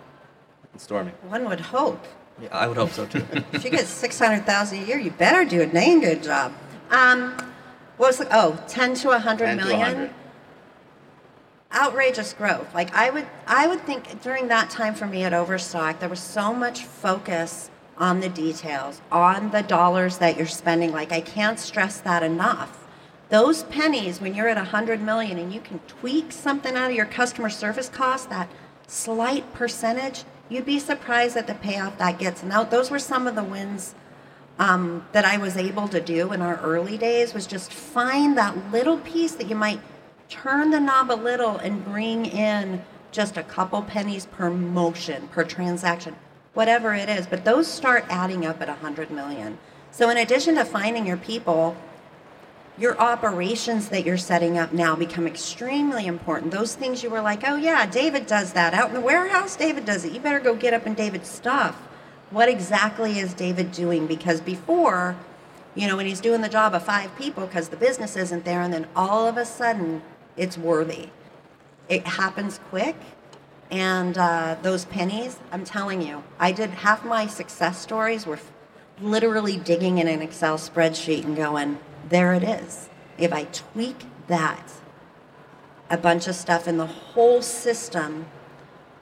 Stormy. 0.77 1.13
One 1.29 1.49
would 1.49 1.61
hope. 1.61 2.05
Yeah, 2.41 2.49
I 2.53 2.69
would 2.69 2.77
hope 2.77 2.91
so 2.91 3.07
too. 3.07 3.25
if 3.53 3.65
you 3.65 3.71
get 3.71 3.87
six 3.87 4.19
hundred 4.19 4.47
thousand 4.47 4.83
a 4.83 4.87
year, 4.87 4.99
you 4.99 5.11
better 5.11 5.45
do 5.45 5.61
a 5.61 5.67
dang 5.67 6.01
good 6.01 6.23
job. 6.23 6.53
Um, 6.91 7.37
what 7.99 8.07
was 8.07 8.19
the, 8.19 8.29
oh, 8.31 8.63
10 8.69 8.95
to 8.95 9.09
100 9.09 9.45
10 9.45 9.57
million? 9.57 9.79
To 9.79 9.85
100. 9.85 10.11
Outrageous 11.75 12.33
growth. 12.33 12.73
Like 12.73 12.95
I 12.95 13.11
would, 13.11 13.27
I 13.47 13.67
would 13.67 13.81
think 13.83 14.23
during 14.23 14.49
that 14.49 14.71
time 14.71 14.95
for 14.95 15.07
me 15.07 15.25
at 15.25 15.35
Overstock, 15.35 15.99
there 15.99 16.09
was 16.09 16.21
so 16.21 16.55
much 16.55 16.85
focus 16.85 17.71
on 17.99 18.21
the 18.21 18.29
details, 18.29 19.01
on 19.11 19.51
the 19.51 19.63
dollars 19.63 20.19
that 20.19 20.37
you're 20.37 20.47
spending. 20.47 20.93
Like 20.93 21.13
I 21.13 21.21
can't 21.21 21.59
stress 21.59 22.01
that 22.01 22.23
enough. 22.23 22.87
Those 23.29 23.65
pennies, 23.65 24.21
when 24.21 24.35
you're 24.35 24.49
at 24.49 24.57
100 24.57 25.03
million 25.03 25.39
and 25.39 25.53
you 25.53 25.61
can 25.61 25.81
tweak 25.81 26.33
something 26.33 26.75
out 26.75 26.91
of 26.91 26.97
your 26.97 27.07
customer 27.07 27.51
service 27.51 27.89
cost, 27.89 28.31
that 28.31 28.49
slight 28.87 29.53
percentage, 29.53 30.25
you'd 30.49 30.65
be 30.65 30.79
surprised 30.79 31.37
at 31.37 31.47
the 31.47 31.55
payoff 31.55 31.99
that 31.99 32.19
gets. 32.19 32.43
And 32.43 32.51
those 32.71 32.91
were 32.91 32.99
some 32.99 33.27
of 33.27 33.35
the 33.35 33.45
wins 33.45 33.95
um, 34.59 35.07
that 35.13 35.25
I 35.25 35.37
was 35.37 35.57
able 35.57 35.89
to 35.89 36.01
do 36.01 36.33
in 36.33 36.43
our 36.43 36.57
early 36.61 36.99
days 36.99 37.33
was 37.33 37.47
just 37.47 37.73
find 37.73 38.37
that 38.37 38.73
little 38.73 38.99
piece 38.99 39.33
that 39.33 39.49
you 39.49 39.57
might 39.57 39.81
turn 40.29 40.71
the 40.71 40.81
knob 40.81 41.11
a 41.11 41.15
little 41.15 41.57
and 41.59 41.85
bring 41.85 42.27
in 42.27 42.83
just 43.13 43.37
a 43.37 43.43
couple 43.43 43.83
pennies 43.83 44.27
per 44.27 44.51
motion, 44.51 45.29
per 45.29 45.45
transaction, 45.45 46.17
whatever 46.59 46.93
it 46.93 47.09
is. 47.09 47.25
But 47.25 47.45
those 47.45 47.69
start 47.69 48.05
adding 48.09 48.45
up 48.45 48.61
at 48.61 48.67
100 48.67 49.13
million. 49.13 49.59
So, 49.93 50.11
in 50.11 50.17
addition 50.17 50.57
to 50.57 50.65
finding 50.65 51.07
your 51.07 51.17
people, 51.17 51.77
your 52.77 53.01
operations 53.01 53.91
that 53.91 54.05
you're 54.05 54.19
setting 54.19 54.59
up 54.59 54.73
now 54.73 54.97
become 54.97 55.29
extremely 55.29 56.09
important. 56.09 56.51
Those 56.51 56.75
things 56.75 57.05
you 57.05 57.11
were 57.11 57.21
like, 57.21 57.45
oh, 57.47 57.55
yeah, 57.55 57.87
David 57.87 58.27
does 58.27 58.55
that. 58.55 58.75
Out 58.75 58.89
in 58.89 58.95
the 58.95 59.01
warehouse, 59.01 59.55
David 59.55 59.85
does 59.85 60.05
it. 60.05 60.13
You 60.13 60.19
better 60.19 60.41
go 60.41 60.57
get 60.57 60.75
up 60.75 60.85
in 60.85 60.95
David's 60.95 61.29
stuff. 61.29 61.77
What 62.31 62.49
exactly 62.49 63.21
is 63.21 63.35
David 63.35 63.71
doing? 63.71 64.09
Because 64.09 64.41
before, 64.41 65.17
you 65.77 65.87
know, 65.87 65.97
when 65.97 66.07
he's 66.07 66.21
doing 66.21 66.41
the 66.41 66.49
job 66.49 66.75
of 66.75 66.83
five 66.83 67.17
people 67.17 67.47
because 67.47 67.69
the 67.69 67.77
business 67.77 68.17
isn't 68.17 68.45
there, 68.45 68.63
and 68.63 68.75
then 68.75 68.89
all 68.97 69.29
of 69.29 69.37
a 69.37 69.45
sudden 69.45 70.03
it's 70.37 70.59
worthy. 70.59 71.11
It 71.89 72.05
happens 72.05 72.59
quick. 72.69 72.97
And 73.71 74.17
uh, 74.17 74.57
those 74.63 74.87
pennies, 74.87 75.39
I'm 75.53 75.65
telling 75.65 76.01
you, 76.01 76.25
I 76.39 76.53
did 76.53 76.71
half 76.71 77.05
my 77.05 77.27
success 77.27 77.79
stories 77.79 78.27
were 78.27 78.39
literally 79.01 79.57
digging 79.57 79.99
in 79.99 80.09
an 80.09 80.23
Excel 80.23 80.57
spreadsheet 80.57 81.25
and 81.25 81.37
going, 81.37 81.79
there 82.09 82.33
it 82.33 82.43
is. 82.43 82.89
If 83.19 83.33
I 83.33 83.45
tweak 83.45 84.05
that, 84.29 84.73
a 85.91 85.97
bunch 85.97 86.29
of 86.29 86.35
stuff 86.35 86.67
in 86.67 86.77
the 86.77 86.87
whole 86.87 87.43
system 87.43 88.27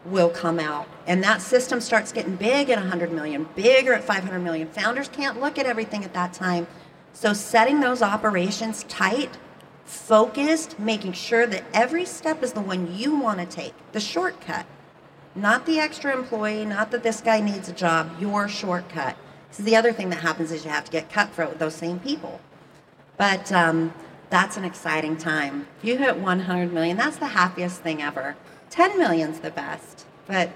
will 0.04 0.30
come 0.30 0.58
out. 0.58 0.88
And 1.06 1.22
that 1.22 1.42
system 1.42 1.80
starts 1.80 2.12
getting 2.12 2.36
big 2.36 2.70
at 2.70 2.78
100 2.78 3.12
million, 3.12 3.48
bigger 3.54 3.92
at 3.92 4.04
500 4.04 4.38
million. 4.40 4.68
Founders 4.68 5.08
can't 5.08 5.40
look 5.40 5.58
at 5.58 5.66
everything 5.66 6.04
at 6.04 6.12
that 6.14 6.32
time. 6.32 6.66
So 7.12 7.32
setting 7.32 7.80
those 7.80 8.02
operations 8.02 8.84
tight, 8.84 9.36
focused, 9.86 10.78
making 10.78 11.12
sure 11.12 11.46
that 11.46 11.64
every 11.72 12.04
step 12.04 12.42
is 12.42 12.52
the 12.52 12.60
one 12.60 12.94
you 12.94 13.18
want 13.18 13.38
to 13.38 13.46
take, 13.46 13.72
the 13.92 14.00
shortcut. 14.00 14.66
Not 15.34 15.66
the 15.66 15.78
extra 15.78 16.16
employee, 16.16 16.64
not 16.64 16.90
that 16.90 17.02
this 17.02 17.20
guy 17.20 17.40
needs 17.40 17.68
a 17.68 17.72
job, 17.72 18.10
your 18.20 18.48
shortcut. 18.48 19.16
So 19.50 19.62
the 19.62 19.76
other 19.76 19.92
thing 19.92 20.10
that 20.10 20.20
happens 20.20 20.50
is 20.50 20.64
you 20.64 20.70
have 20.70 20.84
to 20.84 20.90
get 20.90 21.10
cutthroat 21.10 21.50
with 21.50 21.58
those 21.58 21.74
same 21.74 21.98
people. 22.00 22.40
But 23.16 23.50
um, 23.52 23.94
that's 24.28 24.56
an 24.56 24.64
exciting 24.64 25.16
time. 25.16 25.66
If 25.78 25.84
you 25.84 25.96
hit 25.98 26.18
100 26.18 26.72
million, 26.72 26.96
that's 26.96 27.16
the 27.16 27.28
happiest 27.28 27.80
thing 27.80 28.02
ever. 28.02 28.36
10 28.70 28.98
million's 28.98 29.40
the 29.40 29.50
best, 29.50 30.06
but 30.26 30.48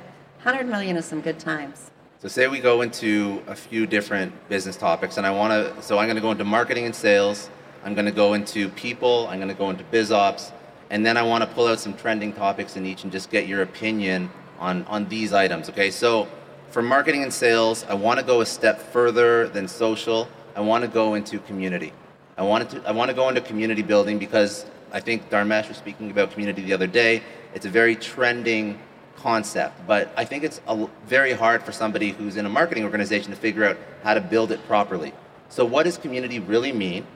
100 0.43 0.67
million 0.67 0.97
is 0.97 1.05
some 1.05 1.21
good 1.21 1.39
times. 1.39 1.91
So 2.19 2.29
say 2.29 2.49
we 2.49 2.61
go 2.61 2.83
into 2.83 3.43
a 3.47 3.55
few 3.55 3.87
different 3.87 4.33
business 4.49 4.77
topics, 4.77 5.17
and 5.17 5.27
I 5.27 5.31
want 5.31 5.53
to. 5.53 5.83
So 5.83 5.99
I'm 5.99 6.07
going 6.07 6.17
to 6.17 6.21
go 6.21 6.33
into 6.33 6.45
marketing 6.45 6.85
and 6.85 6.95
sales. 6.95 7.49
I'm 7.85 7.95
going 7.95 8.07
to 8.07 8.13
go 8.13 8.35
into 8.35 8.69
people. 8.71 9.27
I'm 9.29 9.39
going 9.39 9.49
to 9.49 9.55
go 9.55 9.71
into 9.71 9.85
biz 9.85 10.13
ops, 10.13 10.53
and 10.91 11.05
then 11.05 11.17
I 11.17 11.23
want 11.23 11.43
to 11.43 11.51
pull 11.51 11.67
out 11.67 11.81
some 11.81 11.95
trending 11.95 12.33
topics 12.33 12.77
in 12.77 12.85
each 12.87 13.05
and 13.05 13.13
just 13.13 13.31
get 13.31 13.47
your 13.47 13.63
opinion 13.63 14.31
on 14.59 14.85
on 14.85 15.09
these 15.09 15.33
items. 15.33 15.69
Okay, 15.71 15.91
so 15.91 16.29
for 16.71 16.83
marketing 16.83 17.23
and 17.23 17.33
sales, 17.33 17.85
I 17.89 17.95
want 17.95 18.21
to 18.21 18.27
go 18.27 18.41
a 18.41 18.47
step 18.47 18.81
further 18.81 19.49
than 19.49 19.67
social. 19.67 20.29
I 20.55 20.61
want 20.61 20.83
to 20.85 20.89
go 20.89 21.15
into 21.15 21.39
community. 21.41 21.93
I 22.37 22.43
wanted 22.43 22.71
to 22.71 22.89
I 22.89 22.93
want 22.93 23.09
to 23.11 23.15
go 23.15 23.29
into 23.29 23.41
community 23.41 23.83
building 23.83 24.19
because 24.19 24.67
I 24.93 25.01
think 25.01 25.31
Dharmesh 25.31 25.69
was 25.69 25.77
speaking 25.77 26.11
about 26.11 26.33
community 26.33 26.63
the 26.63 26.73
other 26.73 26.87
day. 26.87 27.23
It's 27.55 27.67
a 27.67 27.71
very 27.71 27.97
trending 27.97 28.79
concept, 29.17 29.87
but 29.87 30.13
I 30.17 30.25
think 30.25 30.45
it's 30.45 30.61
a, 30.67 30.89
very 31.07 31.33
hard 31.33 31.63
for 31.63 31.73
somebody 31.73 32.11
who's 32.11 32.37
in 32.37 32.47
a 32.47 32.49
marketing 32.49 32.85
organization 32.85 33.31
to 33.31 33.37
figure 33.37 33.65
out 33.65 33.77
how 34.03 34.15
to 34.15 34.21
build 34.21 34.51
it 34.51 34.67
properly. 34.67 35.13
So, 35.49 35.65
what 35.65 35.85
does 35.85 35.99
community 35.99 36.39
really 36.39 36.73
mean? 36.73 37.07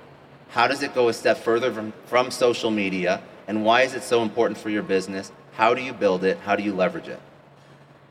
How 0.54 0.68
does 0.68 0.84
it 0.84 0.94
go 0.94 1.08
a 1.08 1.12
step 1.12 1.38
further 1.38 1.72
from, 1.72 1.92
from 2.06 2.30
social 2.30 2.70
media? 2.70 3.20
And 3.48 3.64
why 3.64 3.82
is 3.82 3.92
it 3.94 4.04
so 4.04 4.22
important 4.22 4.56
for 4.56 4.70
your 4.70 4.84
business? 4.84 5.32
How 5.54 5.74
do 5.74 5.82
you 5.82 5.92
build 5.92 6.22
it? 6.22 6.38
How 6.46 6.54
do 6.54 6.62
you 6.62 6.72
leverage 6.72 7.08
it? 7.08 7.20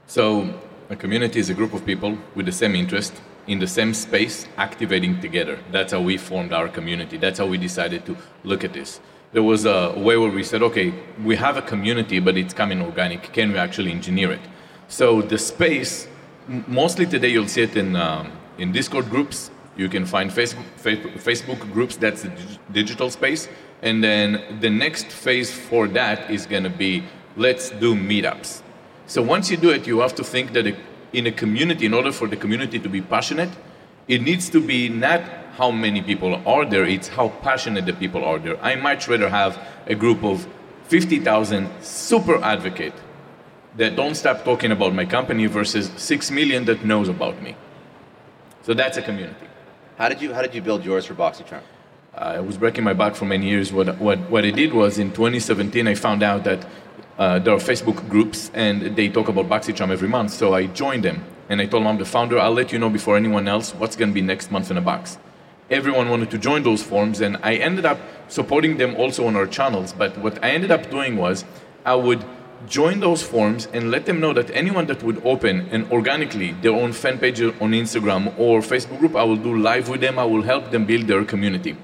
So, 0.08 0.54
a 0.90 0.98
community 0.98 1.40
is 1.40 1.50
a 1.50 1.54
group 1.54 1.74
of 1.74 1.86
people 1.86 2.18
with 2.36 2.46
the 2.46 2.52
same 2.52 2.76
interest, 2.76 3.14
in 3.48 3.60
the 3.60 3.68
same 3.68 3.94
space 3.94 4.46
activating 4.58 5.22
together. 5.22 5.58
That's 5.72 5.94
how 5.94 6.02
we 6.02 6.18
formed 6.18 6.52
our 6.52 6.68
community. 6.68 7.16
That's 7.16 7.40
how 7.40 7.46
we 7.46 7.58
decided 7.58 8.06
to 8.08 8.18
look 8.44 8.66
at 8.66 8.74
this. 8.74 9.00
There 9.32 9.42
was 9.42 9.64
a 9.64 9.94
way 9.96 10.18
where 10.18 10.30
we 10.30 10.44
said, 10.44 10.62
okay, 10.64 10.94
we 11.24 11.38
have 11.38 11.56
a 11.56 11.62
community, 11.62 12.20
but 12.20 12.36
it's 12.36 12.54
coming 12.54 12.82
organic. 12.82 13.32
Can 13.32 13.54
we 13.54 13.58
actually 13.58 13.92
engineer 13.92 14.34
it? 14.34 14.42
So 14.90 15.22
the 15.22 15.38
space, 15.38 16.10
mostly 16.68 17.06
today 17.06 17.30
you'll 17.30 17.48
see 17.48 17.62
it 17.62 17.78
in, 17.78 17.96
um, 17.96 18.34
in 18.58 18.74
Discord 18.74 19.10
groups. 19.10 19.50
You 19.76 19.90
can 19.90 20.06
find 20.06 20.30
Facebook, 20.30 21.72
groups, 21.72 21.98
that's 21.98 22.22
the 22.24 22.32
digital 22.72 23.10
space. 23.10 23.50
And 23.82 24.04
then 24.04 24.60
the 24.62 24.70
next 24.70 25.08
phase 25.08 25.52
for 25.52 25.88
that 25.90 26.30
is 26.30 26.46
going 26.46 26.64
to 26.64 26.70
be 26.70 27.04
let's 27.36 27.72
do 27.72 27.96
meetups. 27.96 28.62
So 29.08 29.22
once 29.22 29.50
you 29.50 29.58
do 29.58 29.72
it, 29.72 29.88
you 29.88 30.00
have 30.00 30.16
to 30.16 30.24
think 30.24 30.54
that 30.54 30.76
in 31.12 31.28
a 31.28 31.32
community, 31.32 31.86
in 31.86 31.94
order 31.94 32.12
for 32.12 32.28
the 32.28 32.38
community 32.38 32.80
to 32.80 32.90
be 32.90 33.02
passionate, 33.02 33.50
it 34.08 34.22
needs 34.22 34.50
to 34.50 34.62
be 34.66 34.90
not 34.90 35.22
how 35.58 35.72
many 35.72 36.02
people 36.02 36.42
are 36.48 36.66
there, 36.66 36.86
it's 36.86 37.08
how 37.08 37.30
passionate 37.30 37.86
the 37.86 37.94
people 37.94 38.24
are 38.24 38.40
there. 38.40 38.58
I 38.64 38.76
much 38.76 39.08
rather 39.08 39.30
have 39.30 39.60
a 39.88 39.96
group 39.96 40.24
of 40.24 40.48
50,000 40.86 41.70
super 41.82 42.44
advocate 42.44 42.94
that 43.78 43.96
don't 43.96 44.16
stop 44.16 44.44
talking 44.44 44.72
about 44.72 44.94
my 44.94 45.06
company 45.06 45.46
versus 45.48 45.92
6 45.96 46.32
million 46.32 46.66
that 46.66 46.86
knows 46.86 47.10
about 47.10 47.42
me. 47.42 47.56
So 48.64 48.74
that's 48.74 48.98
a 48.98 49.02
community. 49.02 49.48
How 50.04 50.10
did 50.10 50.22
you, 50.22 50.34
how 50.34 50.42
did 50.42 50.54
you 50.54 50.62
build 50.62 50.84
yours 50.84 51.06
for 51.06 51.14
BoxyCharm? 51.14 51.62
Uh, 52.14 52.18
I 52.18 52.42
was 52.42 52.58
breaking 52.58 52.84
my 52.84 52.92
back 52.92 53.16
for 53.16 53.24
many 53.24 53.48
years. 53.48 53.72
What, 53.72 53.98
what, 54.00 54.20
what 54.30 54.44
I 54.44 54.52
did 54.52 54.74
was 54.74 55.00
in 55.00 55.12
2017, 55.12 55.88
I 55.88 55.96
found 55.96 56.22
out 56.22 56.44
that 56.44 56.68
uh, 57.18 57.40
there 57.40 57.54
are 57.54 57.58
Facebook 57.58 58.10
groups 58.10 58.52
and 58.54 58.98
they 58.98 59.08
talk 59.08 59.30
about 59.30 59.48
BoxyCharm 59.48 59.92
every 59.92 60.10
month. 60.10 60.32
So 60.32 60.54
I 60.54 60.66
joined 60.66 61.06
them 61.06 61.24
and 61.48 61.62
I 61.62 61.68
told 61.68 61.84
them 61.84 61.88
I'm 61.88 61.98
the 61.98 62.04
founder. 62.04 62.38
I'll 62.38 62.52
let 62.52 62.74
you 62.74 62.80
know 62.80 62.90
before 62.90 63.16
anyone 63.16 63.48
else 63.48 63.74
what's 63.76 63.96
going 63.96 64.10
to 64.10 64.14
be 64.14 64.22
next 64.22 64.52
month 64.52 64.70
in 64.70 64.76
a 64.76 64.82
box. 64.82 65.18
Everyone 65.70 66.10
wanted 66.10 66.32
to 66.32 66.38
join 66.38 66.64
those 66.64 66.84
forums 66.84 67.22
and 67.22 67.38
I 67.42 67.56
ended 67.56 67.86
up 67.86 67.98
supporting 68.28 68.76
them 68.76 68.96
also 68.98 69.26
on 69.26 69.38
our 69.38 69.48
channels. 69.48 69.94
But 69.94 70.18
what 70.18 70.44
I 70.44 70.50
ended 70.50 70.72
up 70.72 70.92
doing 70.92 71.16
was 71.16 71.46
I 71.86 71.96
would 71.96 72.26
join 72.68 73.00
those 73.00 73.22
forums 73.22 73.68
and 73.74 73.92
let 73.92 74.06
them 74.06 74.20
know 74.20 74.34
that 74.34 74.50
anyone 74.52 74.86
that 74.88 75.04
would 75.04 75.26
open 75.26 75.68
and 75.72 75.92
organically 75.92 76.52
their 76.62 76.74
own 76.74 76.94
fan 76.94 77.18
page 77.18 77.42
on 77.42 77.72
Instagram 77.72 78.38
or 78.40 78.62
Facebook 78.62 79.00
group, 79.00 79.16
I 79.16 79.24
will 79.24 79.38
do 79.38 79.58
live 79.58 79.90
with 79.90 80.02
them. 80.02 80.20
I 80.20 80.26
will 80.26 80.44
help 80.44 80.72
them 80.72 80.86
build 80.86 81.08
their 81.08 81.26
community. 81.26 81.76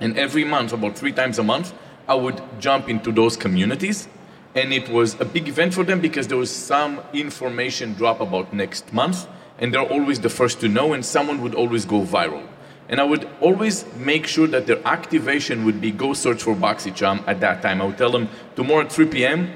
And 0.00 0.18
every 0.18 0.44
month, 0.44 0.72
about 0.72 0.96
three 0.96 1.12
times 1.12 1.38
a 1.38 1.42
month, 1.42 1.72
I 2.08 2.14
would 2.14 2.40
jump 2.58 2.88
into 2.88 3.12
those 3.12 3.36
communities. 3.36 4.08
And 4.54 4.72
it 4.72 4.88
was 4.88 5.20
a 5.20 5.24
big 5.24 5.48
event 5.48 5.74
for 5.74 5.84
them 5.84 6.00
because 6.00 6.26
there 6.26 6.38
was 6.38 6.50
some 6.50 7.00
information 7.12 7.94
drop 7.94 8.20
about 8.20 8.52
next 8.52 8.92
month, 8.92 9.28
and 9.58 9.72
they're 9.72 9.82
always 9.82 10.18
the 10.18 10.28
first 10.30 10.60
to 10.60 10.68
know, 10.68 10.92
and 10.92 11.04
someone 11.04 11.40
would 11.42 11.54
always 11.54 11.84
go 11.84 12.00
viral. 12.02 12.46
And 12.88 13.00
I 13.00 13.04
would 13.04 13.28
always 13.40 13.84
make 13.94 14.26
sure 14.26 14.48
that 14.48 14.66
their 14.66 14.84
activation 14.84 15.64
would 15.64 15.80
be 15.80 15.92
go 15.92 16.12
search 16.12 16.42
for 16.42 16.56
BoxyCharm 16.56 17.22
at 17.28 17.38
that 17.40 17.62
time. 17.62 17.80
I 17.80 17.84
would 17.84 17.98
tell 17.98 18.10
them 18.10 18.28
tomorrow 18.56 18.80
at 18.80 18.90
3 18.90 19.06
p.m. 19.06 19.52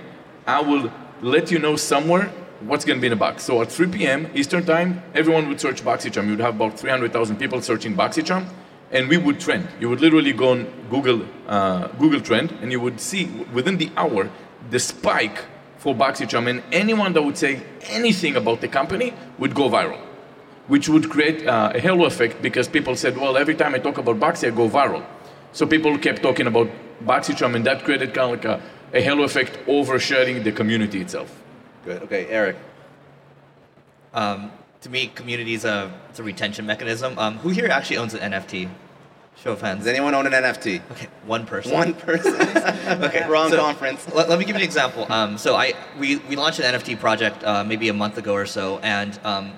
I 0.47 0.61
will 0.61 0.93
let 1.23 1.51
you 1.51 1.59
know 1.59 1.77
somewhere 1.77 2.31
what's 2.61 2.85
going 2.85 2.99
to 2.99 3.01
be 3.01 3.07
in 3.07 3.11
the 3.13 3.17
box. 3.17 3.45
So 3.45 3.63
at 3.63 3.73
3 3.73 3.89
p.m. 3.89 4.31
Eastern 4.35 4.65
Time, 4.65 5.03
everyone 5.15 5.49
would 5.49 5.61
search 5.61 5.83
BoxyCharm. 5.83 6.25
You 6.25 6.31
would 6.33 6.41
have 6.41 6.57
about 6.57 6.79
300,000 6.79 7.37
people 7.37 7.63
searching 7.63 7.95
BoxyCharm, 7.95 8.47
and 8.91 9.09
we 9.09 9.17
would 9.17 9.41
trend. 9.41 9.69
You 9.81 9.89
would 9.89 10.01
literally 10.01 10.33
go 10.33 10.51
on 10.51 10.67
Google, 10.91 11.27
uh, 11.49 11.89
Google 11.99 12.21
Trend, 12.21 12.53
and 12.61 12.71
you 12.71 12.81
would 12.81 13.01
see 13.01 13.27
within 13.55 13.79
the 13.79 13.91
hour 13.97 14.31
the 14.71 14.79
spike 14.79 15.45
for 15.79 15.95
BoxyCharm, 15.95 16.49
and 16.49 16.63
anyone 16.73 17.15
that 17.15 17.23
would 17.23 17.39
say 17.39 17.63
anything 17.89 18.37
about 18.37 18.61
the 18.61 18.69
company 18.69 19.15
would 19.39 19.55
go 19.55 19.69
viral, 19.69 20.01
which 20.67 20.89
would 20.89 21.09
create 21.11 21.47
uh, 21.47 21.73
a 21.75 21.81
halo 21.81 22.05
effect 22.05 22.41
because 22.43 22.69
people 22.69 22.97
said, 22.97 23.17
well, 23.17 23.37
every 23.37 23.55
time 23.55 23.75
I 23.75 23.79
talk 23.79 23.99
about 23.99 24.21
Boxy, 24.21 24.49
I 24.49 24.51
go 24.51 24.69
viral. 24.69 25.05
So 25.53 25.67
people 25.67 25.97
kept 25.99 26.23
talking 26.23 26.47
about 26.47 26.69
BoxyCharm, 27.05 27.55
and 27.55 27.65
that 27.67 27.85
created 27.85 28.13
kind 28.13 28.33
of 28.35 28.45
like 28.45 28.45
a 28.45 28.63
a 28.93 29.01
halo 29.01 29.25
effect 29.25 29.59
overshadowing 29.69 30.43
the 30.43 30.53
community 30.53 31.01
itself. 31.01 31.43
Good. 31.85 32.03
Okay, 32.03 32.27
Eric. 32.27 32.57
Um, 34.13 34.53
to 34.83 34.91
me, 34.91 35.09
community 35.09 35.55
is 35.55 35.65
a, 35.65 35.93
it's 36.11 36.19
a 36.19 36.23
retention 36.23 36.67
mechanism. 36.67 37.19
Um, 37.19 37.39
who 37.39 37.51
here 37.51 37.69
actually 37.69 37.99
owns 37.99 38.15
an 38.15 38.33
NFT? 38.33 38.71
Show 39.37 39.53
of 39.53 39.61
hands. 39.61 39.81
Does 39.81 39.89
anyone 39.89 40.15
own 40.15 40.27
an 40.27 40.33
NFT? 40.33 40.81
Okay, 40.93 41.09
one 41.27 41.45
person. 41.45 41.73
One 41.73 41.95
person. 41.95 42.35
okay, 43.03 43.29
wrong 43.29 43.51
So, 43.51 43.57
conference. 43.57 44.07
Let, 44.15 44.29
let 44.29 44.39
me 44.39 44.45
give 44.45 44.55
you 44.55 44.61
an 44.61 44.65
example. 44.65 45.11
Um, 45.13 45.39
so 45.39 45.57
I 45.57 45.75
we, 45.99 46.17
we 46.17 46.37
launched 46.37 46.61
an 46.61 46.73
NFT 46.73 47.01
project 47.01 47.43
uh, 47.43 47.65
maybe 47.65 47.89
a 47.89 47.93
month 47.93 48.17
ago 48.17 48.33
or 48.33 48.47
so, 48.47 48.79
and 48.79 49.19
um, 49.25 49.55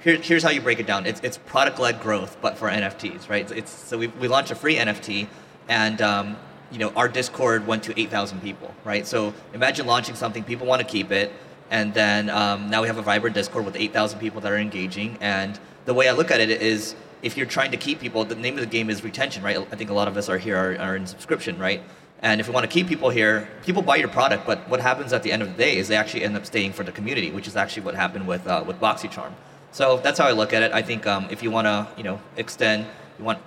here, 0.00 0.16
here's 0.16 0.42
how 0.42 0.50
you 0.50 0.60
break 0.60 0.80
it 0.80 0.86
down. 0.86 1.06
It's, 1.06 1.20
it's 1.20 1.38
product-led 1.38 2.00
growth, 2.00 2.38
but 2.40 2.56
for 2.56 2.68
NFTs, 2.68 3.28
right? 3.28 3.50
It's, 3.50 3.70
so 3.70 3.98
we, 3.98 4.06
we 4.08 4.28
launched 4.28 4.50
a 4.50 4.54
free 4.54 4.76
NFT, 4.76 5.28
and 5.68 6.00
um, 6.00 6.36
you 6.70 6.78
know 6.78 6.90
our 6.90 7.08
Discord 7.08 7.66
went 7.66 7.82
to 7.84 8.00
8,000 8.00 8.40
people, 8.40 8.74
right? 8.84 9.06
So 9.06 9.34
imagine 9.54 9.86
launching 9.86 10.14
something, 10.14 10.44
people 10.44 10.66
want 10.66 10.80
to 10.80 10.86
keep 10.86 11.10
it, 11.10 11.32
and 11.70 11.94
then 11.94 12.28
um, 12.30 12.68
now 12.68 12.82
we 12.82 12.88
have 12.88 12.98
a 12.98 13.02
vibrant 13.02 13.34
Discord 13.34 13.64
with 13.64 13.76
8,000 13.76 14.18
people 14.18 14.40
that 14.40 14.50
are 14.50 14.58
engaging. 14.58 15.16
And 15.20 15.58
the 15.84 15.94
way 15.94 16.08
I 16.08 16.12
look 16.12 16.30
at 16.30 16.40
it 16.40 16.50
is, 16.50 16.96
if 17.22 17.36
you're 17.36 17.46
trying 17.46 17.70
to 17.70 17.76
keep 17.76 18.00
people, 18.00 18.24
the 18.24 18.34
name 18.34 18.54
of 18.54 18.60
the 18.60 18.66
game 18.66 18.90
is 18.90 19.04
retention, 19.04 19.42
right? 19.42 19.56
I 19.56 19.76
think 19.76 19.90
a 19.90 19.94
lot 19.94 20.08
of 20.08 20.16
us 20.16 20.28
are 20.28 20.38
here 20.38 20.56
are, 20.56 20.76
are 20.78 20.96
in 20.96 21.06
subscription, 21.06 21.58
right? 21.58 21.80
And 22.22 22.40
if 22.40 22.48
we 22.48 22.54
want 22.54 22.64
to 22.64 22.72
keep 22.72 22.86
people 22.86 23.08
here, 23.08 23.48
people 23.64 23.82
buy 23.82 23.96
your 23.96 24.08
product, 24.08 24.46
but 24.46 24.68
what 24.68 24.80
happens 24.80 25.12
at 25.12 25.22
the 25.22 25.32
end 25.32 25.42
of 25.42 25.48
the 25.48 25.54
day 25.54 25.76
is 25.76 25.88
they 25.88 25.96
actually 25.96 26.24
end 26.24 26.36
up 26.36 26.44
staying 26.44 26.72
for 26.72 26.82
the 26.82 26.92
community, 26.92 27.30
which 27.30 27.46
is 27.46 27.56
actually 27.56 27.84
what 27.84 27.94
happened 27.94 28.26
with 28.26 28.46
uh, 28.46 28.62
with 28.66 28.78
BoxyCharm. 28.78 29.32
So 29.72 29.98
that's 29.98 30.18
how 30.18 30.26
I 30.26 30.32
look 30.32 30.52
at 30.52 30.62
it. 30.62 30.72
I 30.72 30.82
think 30.82 31.06
um, 31.06 31.28
if 31.30 31.42
you 31.42 31.50
want 31.50 31.66
to, 31.66 31.88
you 31.96 32.02
know, 32.02 32.20
extend, 32.36 32.86
you 33.18 33.24
want 33.24 33.38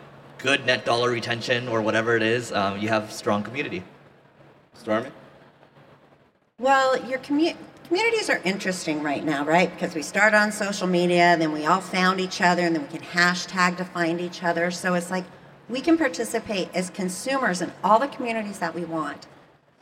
good 0.43 0.65
net 0.65 0.83
dollar 0.83 1.09
retention 1.09 1.69
or 1.69 1.81
whatever 1.81 2.17
it 2.17 2.21
is, 2.21 2.51
um, 2.51 2.77
you 2.77 2.89
have 2.89 3.11
strong 3.11 3.41
community. 3.41 3.81
Stormy? 4.73 5.09
Well, 6.59 7.01
your 7.07 7.19
commu- 7.19 7.55
communities 7.87 8.29
are 8.29 8.41
interesting 8.43 9.01
right 9.01 9.23
now, 9.23 9.45
right? 9.45 9.73
Because 9.73 9.95
we 9.95 10.01
start 10.01 10.33
on 10.33 10.51
social 10.51 10.85
media, 10.85 11.37
then 11.39 11.53
we 11.53 11.65
all 11.65 11.79
found 11.79 12.19
each 12.19 12.41
other, 12.41 12.63
and 12.63 12.75
then 12.75 12.83
we 12.83 12.89
can 12.89 13.07
hashtag 13.07 13.77
to 13.77 13.85
find 13.85 14.19
each 14.19 14.43
other. 14.43 14.69
So 14.69 14.95
it's 14.95 15.09
like 15.09 15.23
we 15.69 15.79
can 15.79 15.97
participate 15.97 16.67
as 16.75 16.89
consumers 16.89 17.61
in 17.61 17.71
all 17.81 17.97
the 17.97 18.07
communities 18.07 18.59
that 18.59 18.75
we 18.75 18.83
want. 18.83 19.27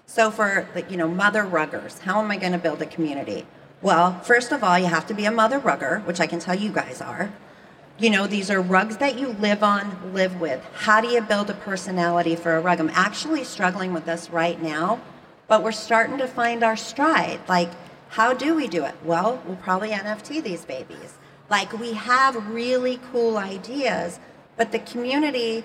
So 0.06 0.30
for 0.30 0.68
the, 0.76 0.84
you 0.84 0.98
know 0.98 1.08
mother 1.08 1.44
ruggers, 1.44 2.02
how 2.02 2.22
am 2.22 2.30
I 2.30 2.38
going 2.38 2.52
to 2.52 2.60
build 2.60 2.84
a 2.84 2.86
community? 2.86 3.48
Well, 3.82 4.20
first 4.20 4.52
of 4.52 4.64
all, 4.64 4.78
you 4.78 4.86
have 4.86 5.08
to 5.08 5.16
be 5.16 5.26
a 5.26 5.32
mother 5.32 5.58
rugger, 5.58 6.04
which 6.06 6.20
I 6.20 6.28
can 6.28 6.40
tell 6.40 6.54
you 6.54 6.72
guys 6.72 7.02
are. 7.02 7.34
You 8.02 8.10
know, 8.10 8.26
these 8.26 8.50
are 8.50 8.60
rugs 8.60 8.98
that 8.98 9.20
you 9.20 9.28
live 9.34 9.62
on, 9.62 10.12
live 10.12 10.42
with. 10.42 10.60
How 10.74 11.02
do 11.02 11.08
you 11.08 11.22
build 11.22 11.52
a 11.52 11.54
personality 11.54 12.36
for 12.36 12.58
a 12.58 12.60
rug? 12.60 12.80
I'm 12.80 12.90
actually 12.96 13.44
struggling 13.44 13.94
with 13.94 14.06
this 14.06 14.32
right 14.32 14.60
now, 14.60 15.00
but 15.48 15.62
we're 15.62 15.72
starting 15.72 16.18
to 16.18 16.28
find 16.28 16.64
our 16.64 16.76
stride. 16.76 17.42
Like, 17.48 17.70
how 18.10 18.34
do 18.34 18.56
we 18.56 18.68
do 18.68 18.86
it? 18.86 18.96
Well, 19.06 19.40
we'll 19.46 19.58
probably 19.58 19.90
NFT 19.90 20.42
these 20.42 20.66
babies. 20.66 21.20
Like, 21.48 21.80
we 21.80 21.94
have 21.94 22.48
really 22.48 23.00
cool 23.12 23.38
ideas, 23.38 24.20
but 24.58 24.72
the 24.72 24.80
community 24.80 25.64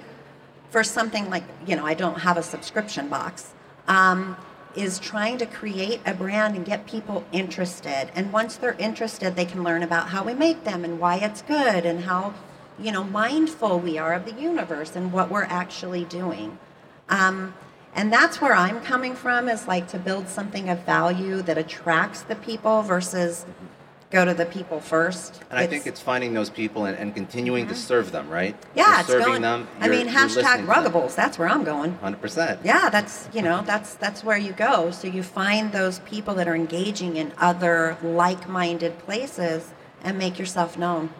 for 0.68 0.84
something 0.84 1.30
like, 1.30 1.44
you 1.66 1.74
know, 1.74 1.86
I 1.86 1.94
don't 1.94 2.20
have 2.20 2.36
a 2.36 2.42
subscription 2.42 3.08
box, 3.08 3.54
um, 3.88 4.36
is 4.76 4.98
trying 4.98 5.38
to 5.38 5.46
create 5.46 6.00
a 6.04 6.14
brand 6.14 6.54
and 6.54 6.64
get 6.64 6.86
people 6.86 7.24
interested. 7.32 8.10
And 8.14 8.32
once 8.32 8.56
they're 8.56 8.76
interested, 8.78 9.34
they 9.34 9.44
can 9.44 9.62
learn 9.62 9.82
about 9.82 10.08
how 10.08 10.24
we 10.24 10.34
make 10.34 10.64
them 10.64 10.84
and 10.84 11.00
why 11.00 11.16
it's 11.16 11.42
good 11.42 11.86
and 11.86 12.04
how, 12.04 12.34
you 12.78 12.92
know, 12.92 13.04
mindful 13.04 13.80
we 13.80 13.98
are 13.98 14.12
of 14.12 14.24
the 14.24 14.40
universe 14.40 14.94
and 14.94 15.12
what 15.12 15.30
we're 15.30 15.44
actually 15.44 16.04
doing. 16.04 16.58
Um, 17.08 17.54
and 17.94 18.12
that's 18.12 18.40
where 18.40 18.54
I'm 18.54 18.82
coming 18.82 19.14
from 19.14 19.48
is 19.48 19.66
like 19.66 19.88
to 19.88 19.98
build 19.98 20.28
something 20.28 20.68
of 20.68 20.80
value 20.80 21.40
that 21.42 21.56
attracts 21.56 22.20
the 22.20 22.36
people 22.36 22.82
versus 22.82 23.46
go 24.10 24.24
to 24.24 24.34
the 24.34 24.46
people 24.46 24.80
first. 24.80 25.42
And 25.50 25.58
I 25.58 25.66
think 25.66 25.86
it's 25.86 26.00
finding 26.00 26.32
those 26.32 26.50
people 26.50 26.84
and, 26.84 26.96
and 26.96 27.14
continuing 27.14 27.66
to 27.66 27.74
mhm. 27.74 27.78
serve 27.78 28.12
them, 28.12 28.30
right? 28.30 28.56
yeah, 28.74 29.02
serving 29.02 29.26
going. 29.26 29.42
them. 29.42 29.68
I 29.80 29.88
mean, 29.88 30.06
hashtag 30.06 30.36
listening 30.36 30.44
to 30.44 30.66
them. 30.66 30.66
ruggables. 30.66 31.14
That's 31.14 31.38
where 31.38 31.48
I'm 31.48 31.64
going. 31.64 31.94
100%. 31.98 32.58
Yeah, 32.64 32.88
that's 32.88 33.28
you 33.32 33.42
know 33.42 33.62
that's 33.62 33.94
that's 33.94 34.22
where 34.22 34.38
you 34.38 34.52
go. 34.52 34.90
So 34.90 35.08
you 35.08 35.22
find 35.22 35.72
those 35.72 35.98
people 36.00 36.34
that 36.34 36.48
are 36.48 36.54
engaging 36.54 37.16
in 37.16 37.32
other 37.38 37.96
like-minded 38.02 38.98
places 39.00 39.72
and 40.02 40.16
make 40.18 40.38
yourself 40.38 40.78
known. 40.78 41.10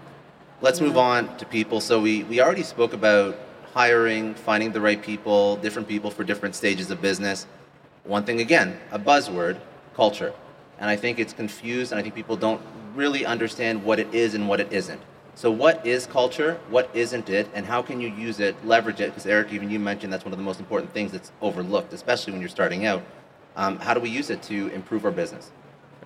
Let's 0.63 0.81
move 0.81 0.97
on 0.97 1.37
to 1.37 1.45
people. 1.45 1.81
So 1.81 2.01
we, 2.01 2.25
we 2.25 2.41
already 2.41 2.63
spoke 2.63 2.95
about 2.95 3.37
hiring, 3.75 4.35
finding 4.35 4.73
the 4.73 4.81
right 4.81 5.03
people, 5.03 5.57
different 5.57 5.87
people 5.87 6.11
for 6.11 6.25
different 6.25 6.55
stages 6.55 6.91
of 6.91 7.03
business. 7.03 7.47
One 8.05 8.25
thing 8.25 8.41
again, 8.41 8.79
a 8.91 8.99
buzzword, 8.99 9.59
culture. 9.95 10.33
And 10.79 10.91
I 10.91 10.97
think 10.97 11.19
it's 11.19 11.33
confused 11.33 11.93
and 11.93 11.99
I 11.99 12.03
think 12.03 12.15
people 12.15 12.37
don't 12.37 12.61
really 12.95 13.25
understand 13.25 13.85
what 13.85 13.99
it 13.99 14.13
is 14.15 14.35
and 14.35 14.49
what 14.49 14.61
it 14.61 14.73
isn't. 14.73 15.01
So 15.35 15.51
what 15.51 15.85
is 15.87 16.07
culture? 16.07 16.59
What 16.71 16.89
isn't 16.95 17.29
it? 17.29 17.49
And 17.55 17.67
how 17.67 17.83
can 17.83 18.01
you 18.01 18.09
use 18.09 18.41
it, 18.41 18.57
leverage 18.65 19.01
it? 19.01 19.11
Because 19.11 19.27
Eric, 19.27 19.53
even 19.53 19.71
you 19.71 19.79
mentioned 19.79 20.13
that's 20.13 20.25
one 20.25 20.33
of 20.33 20.39
the 20.39 20.45
most 20.45 20.61
important 20.61 20.93
things 20.93 21.13
that's 21.13 21.31
overlooked, 21.43 21.93
especially 21.93 22.33
when 22.33 22.41
you're 22.41 22.49
starting 22.49 22.87
out. 22.87 23.03
Um, 23.55 23.79
how 23.79 23.93
do 23.93 24.01
we 24.01 24.09
use 24.09 24.31
it 24.31 24.43
to 24.45 24.69
improve 24.69 25.05
our 25.05 25.11
business? 25.11 25.51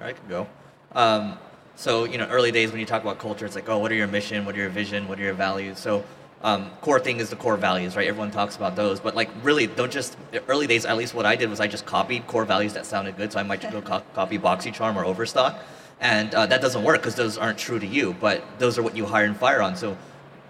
I 0.01 0.13
could 0.13 0.29
go. 0.29 0.49
Um, 0.93 1.39
so 1.77 2.05
you 2.05 2.19
know, 2.19 2.27
early 2.27 2.51
days 2.51 2.73
when 2.73 2.81
you 2.81 2.87
talk 2.87 3.03
about 3.03 3.19
culture, 3.19 3.47
it's 3.47 3.55
like, 3.55 3.69
oh, 3.69 3.79
what 3.79 3.93
are 3.93 3.95
your 3.95 4.09
mission? 4.09 4.45
What 4.45 4.55
are 4.57 4.59
your 4.59 4.69
vision? 4.69 5.07
What 5.07 5.21
are 5.21 5.23
your 5.23 5.35
values? 5.35 5.79
So 5.79 6.05
um, 6.43 6.71
core 6.81 6.99
thing 6.99 7.19
is 7.21 7.29
the 7.29 7.37
core 7.37 7.57
values, 7.57 7.97
right? 7.97 8.09
Everyone 8.09 8.31
talks 8.31 8.57
about 8.57 8.75
those, 8.75 8.99
but 8.99 9.15
like 9.15 9.29
really, 9.43 9.67
don't 9.67 9.93
just 9.93 10.17
early 10.49 10.67
days. 10.67 10.87
At 10.87 10.97
least 10.97 11.15
what 11.15 11.27
I 11.27 11.37
did 11.37 11.51
was 11.51 11.61
I 11.61 11.67
just 11.67 11.85
copied 11.85 12.27
core 12.27 12.47
values 12.47 12.73
that 12.75 12.87
sounded 12.87 13.17
good. 13.17 13.33
So 13.33 13.39
I 13.39 13.43
might 13.43 13.61
just 13.61 13.73
go 13.73 13.83
co- 13.91 14.03
copy 14.15 14.39
BoxyCharm 14.39 14.97
or 14.97 15.05
Overstock, 15.05 15.63
and 16.01 16.35
uh, 16.35 16.47
that 16.47 16.63
doesn't 16.63 16.83
work 16.83 16.99
because 16.99 17.15
those 17.15 17.37
aren't 17.37 17.59
true 17.59 17.79
to 17.79 17.87
you. 17.87 18.15
But 18.21 18.43
those 18.59 18.79
are 18.79 18.83
what 18.83 18.97
you 18.97 19.05
hire 19.05 19.27
and 19.27 19.37
fire 19.37 19.61
on. 19.61 19.77
So 19.77 19.99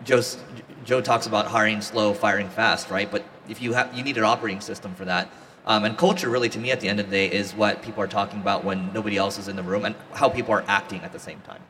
Joe's, 0.05 0.39
Joe 0.85 1.01
talks 1.01 1.27
about 1.27 1.47
hiring 1.47 1.81
slow, 1.81 2.15
firing 2.15 2.49
fast, 2.49 2.89
right? 2.89 3.11
But 3.11 3.25
if 3.49 3.61
you 3.61 3.73
have, 3.73 3.93
you 3.93 4.05
need 4.05 4.17
an 4.17 4.25
operating 4.25 4.61
system 4.61 4.95
for 4.95 5.05
that. 5.07 5.29
Um, 5.67 5.85
and 5.85 5.99
culture, 5.99 6.31
really, 6.31 6.49
to 6.51 6.59
me, 6.59 6.71
at 6.71 6.81
the 6.81 6.89
end 6.89 7.01
of 7.01 7.11
the 7.11 7.13
day, 7.13 7.31
is 7.31 7.53
what 7.55 7.83
people 7.83 8.03
are 8.03 8.09
talking 8.09 8.41
about 8.41 8.65
when 8.65 8.93
nobody 8.93 9.17
else 9.17 9.39
is 9.39 9.49
in 9.49 9.57
the 9.57 9.63
room, 9.63 9.85
and 9.85 9.95
how 10.15 10.29
people 10.29 10.55
are 10.55 10.65
acting 10.69 11.03
at 11.03 11.13
the 11.13 11.19
same 11.19 11.41
time. 11.41 11.61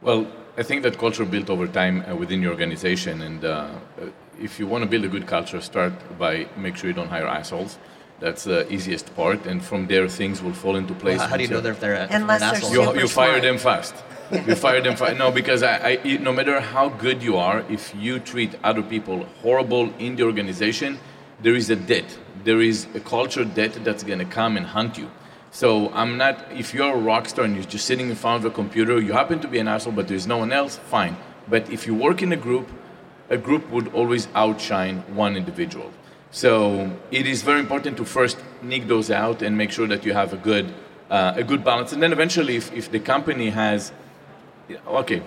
Well, 0.00 0.26
I 0.58 0.62
think 0.62 0.82
that 0.84 0.96
culture 0.96 1.26
built 1.26 1.50
over 1.50 1.66
time 1.66 2.02
uh, 2.08 2.16
within 2.16 2.40
your 2.40 2.52
organization, 2.52 3.20
and 3.20 3.44
uh, 3.44 3.48
uh, 4.00 4.06
if 4.40 4.58
you 4.58 4.66
want 4.66 4.84
to 4.84 4.88
build 4.88 5.04
a 5.04 5.08
good 5.08 5.26
culture, 5.26 5.60
start 5.60 5.92
by 6.18 6.48
make 6.56 6.76
sure 6.76 6.88
you 6.88 6.94
don't 6.94 7.08
hire 7.08 7.26
assholes. 7.26 7.78
That's 8.20 8.44
the 8.44 8.72
easiest 8.72 9.14
part, 9.14 9.44
and 9.44 9.62
from 9.62 9.86
there 9.86 10.08
things 10.08 10.42
will 10.42 10.54
fall 10.54 10.76
into 10.76 10.94
place. 10.94 11.18
Well, 11.18 11.28
how 11.28 11.36
do 11.36 11.42
you 11.42 11.48
know 11.50 11.56
once 11.56 11.66
if 11.68 11.80
they're, 11.80 11.94
if 11.94 12.08
they're 12.08 12.16
an 12.16 12.22
Unless 12.22 12.40
they're 12.40 12.54
asshole? 12.54 12.70
you, 12.70 12.84
super 12.84 13.00
you 13.00 13.08
fire 13.08 13.28
smart. 13.28 13.42
them 13.42 13.58
fast. 13.58 13.94
You 14.32 14.54
fire 14.54 14.80
them 14.80 14.96
fast. 14.96 15.18
No, 15.18 15.30
because 15.30 15.62
I, 15.62 16.00
I, 16.02 16.16
no 16.16 16.32
matter 16.32 16.58
how 16.58 16.88
good 16.88 17.22
you 17.22 17.36
are, 17.36 17.62
if 17.68 17.94
you 17.94 18.18
treat 18.18 18.54
other 18.64 18.82
people 18.82 19.24
horrible 19.42 19.92
in 19.98 20.16
the 20.16 20.22
organization, 20.22 20.98
there 21.42 21.54
is 21.54 21.68
a 21.68 21.76
debt. 21.76 22.18
There 22.44 22.62
is 22.62 22.86
a 22.94 23.00
culture 23.00 23.44
debt 23.44 23.74
that's 23.84 24.02
going 24.04 24.20
to 24.20 24.24
come 24.24 24.56
and 24.56 24.64
hunt 24.64 24.96
you. 24.96 25.10
So 25.56 25.90
I'm 25.94 26.18
not. 26.18 26.52
If 26.52 26.74
you're 26.74 26.92
a 26.92 26.98
rock 26.98 27.30
star 27.30 27.46
and 27.46 27.54
you're 27.54 27.64
just 27.64 27.86
sitting 27.86 28.10
in 28.10 28.14
front 28.14 28.44
of 28.44 28.52
a 28.52 28.54
computer, 28.54 29.00
you 29.00 29.14
happen 29.14 29.40
to 29.40 29.48
be 29.48 29.58
an 29.58 29.68
asshole, 29.68 29.94
but 29.94 30.06
there's 30.06 30.26
no 30.26 30.36
one 30.36 30.52
else. 30.52 30.76
Fine. 30.76 31.16
But 31.48 31.70
if 31.70 31.86
you 31.86 31.94
work 31.94 32.20
in 32.20 32.30
a 32.30 32.36
group, 32.36 32.68
a 33.30 33.38
group 33.38 33.70
would 33.70 33.88
always 33.94 34.28
outshine 34.34 34.98
one 35.16 35.34
individual. 35.34 35.90
So 36.30 36.94
it 37.10 37.26
is 37.26 37.40
very 37.40 37.60
important 37.60 37.96
to 37.96 38.04
first 38.04 38.36
nick 38.60 38.86
those 38.86 39.10
out 39.10 39.40
and 39.40 39.56
make 39.56 39.70
sure 39.70 39.86
that 39.86 40.04
you 40.04 40.12
have 40.12 40.34
a 40.34 40.36
good 40.36 40.74
uh, 41.08 41.32
a 41.36 41.42
good 41.42 41.64
balance. 41.64 41.94
And 41.94 42.02
then 42.02 42.12
eventually, 42.12 42.56
if, 42.56 42.70
if 42.74 42.90
the 42.90 43.00
company 43.00 43.48
has, 43.48 43.92
okay, 44.86 45.22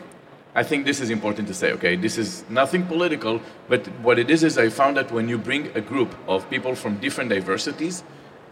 I 0.53 0.61
think 0.61 0.86
this 0.86 1.01
is 1.01 1.09
important 1.09 1.47
to 1.47 1.55
say, 1.55 1.71
okay? 1.71 1.95
This 1.95 2.19
is 2.19 2.43
nothing 2.49 2.86
political, 2.86 3.41
but 3.67 3.88
what 4.05 4.19
it 4.19 4.30
is 4.30 4.43
is 4.43 4.59
I 4.59 4.69
found 4.69 4.95
that 4.97 5.11
when 5.11 5.27
you 5.27 5.39
bring 5.39 5.75
a 5.75 5.82
group 5.82 6.13
of 6.27 6.47
people 6.51 6.75
from 6.75 6.99
different 6.99 7.32
diversities, 7.32 8.03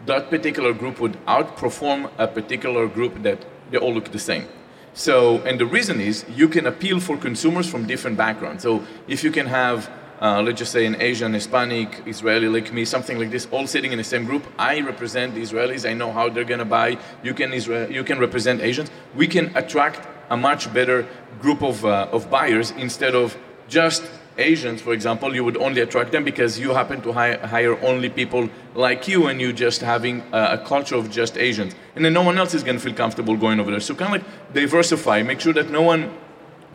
that 0.06 0.30
particular 0.30 0.72
group 0.72 1.00
would 1.00 1.14
outperform 1.26 2.10
a 2.18 2.26
particular 2.26 2.86
group 2.86 3.22
that 3.22 3.44
they 3.70 3.78
all 3.78 3.92
look 3.92 4.10
the 4.12 4.18
same. 4.18 4.46
So, 4.94 5.38
and 5.42 5.60
the 5.60 5.66
reason 5.66 6.00
is 6.00 6.24
you 6.28 6.48
can 6.48 6.66
appeal 6.66 6.98
for 6.98 7.16
consumers 7.16 7.68
from 7.70 7.86
different 7.86 8.16
backgrounds. 8.16 8.62
So, 8.62 8.82
if 9.06 9.22
you 9.22 9.30
can 9.30 9.46
have, 9.46 9.88
uh, 10.20 10.42
let's 10.42 10.58
just 10.58 10.72
say, 10.72 10.86
an 10.86 11.00
Asian, 11.00 11.32
Hispanic, 11.34 12.02
Israeli 12.06 12.48
like 12.48 12.72
me, 12.72 12.84
something 12.84 13.18
like 13.18 13.30
this, 13.30 13.46
all 13.52 13.66
sitting 13.66 13.92
in 13.92 13.98
the 13.98 14.04
same 14.04 14.24
group, 14.24 14.44
I 14.58 14.80
represent 14.80 15.34
the 15.34 15.42
Israelis. 15.42 15.88
I 15.88 15.94
know 15.94 16.10
how 16.10 16.28
they're 16.28 16.44
gonna 16.44 16.64
buy. 16.64 16.98
You 17.22 17.34
can 17.34 17.52
Israel, 17.52 17.90
you 17.90 18.02
can 18.02 18.18
represent 18.18 18.60
Asians. 18.60 18.90
We 19.14 19.26
can 19.28 19.56
attract 19.56 20.08
a 20.30 20.36
much 20.36 20.72
better 20.72 21.06
group 21.40 21.62
of 21.62 21.84
uh, 21.84 22.08
of 22.10 22.28
buyers 22.30 22.72
instead 22.72 23.14
of 23.14 23.36
just 23.68 24.02
Asians, 24.38 24.80
for 24.80 24.92
example, 24.92 25.34
you 25.34 25.44
would 25.44 25.56
only 25.56 25.80
attract 25.80 26.12
them 26.12 26.24
because 26.24 26.58
you 26.58 26.72
happen 26.72 27.00
to 27.02 27.12
hire, 27.12 27.44
hire 27.44 27.78
only 27.84 28.08
people 28.08 28.48
like 28.74 29.08
you 29.08 29.26
and 29.26 29.40
you 29.40 29.52
just 29.52 29.80
having 29.80 30.22
a, 30.32 30.52
a, 30.52 30.58
culture 30.58 30.94
of 30.94 31.10
just 31.10 31.36
Asians. 31.36 31.74
And 31.96 32.04
then 32.04 32.12
no 32.12 32.22
one 32.22 32.38
else 32.38 32.54
is 32.54 32.62
going 32.62 32.76
to 32.76 32.82
feel 32.82 32.94
comfortable 32.94 33.36
going 33.36 33.58
over 33.58 33.70
there. 33.70 33.80
So 33.80 33.94
kind 33.94 34.14
of 34.14 34.22
like 34.22 34.54
diversify, 34.54 35.22
make 35.22 35.40
sure 35.40 35.52
that 35.54 35.70
no 35.70 35.82
one 35.82 36.16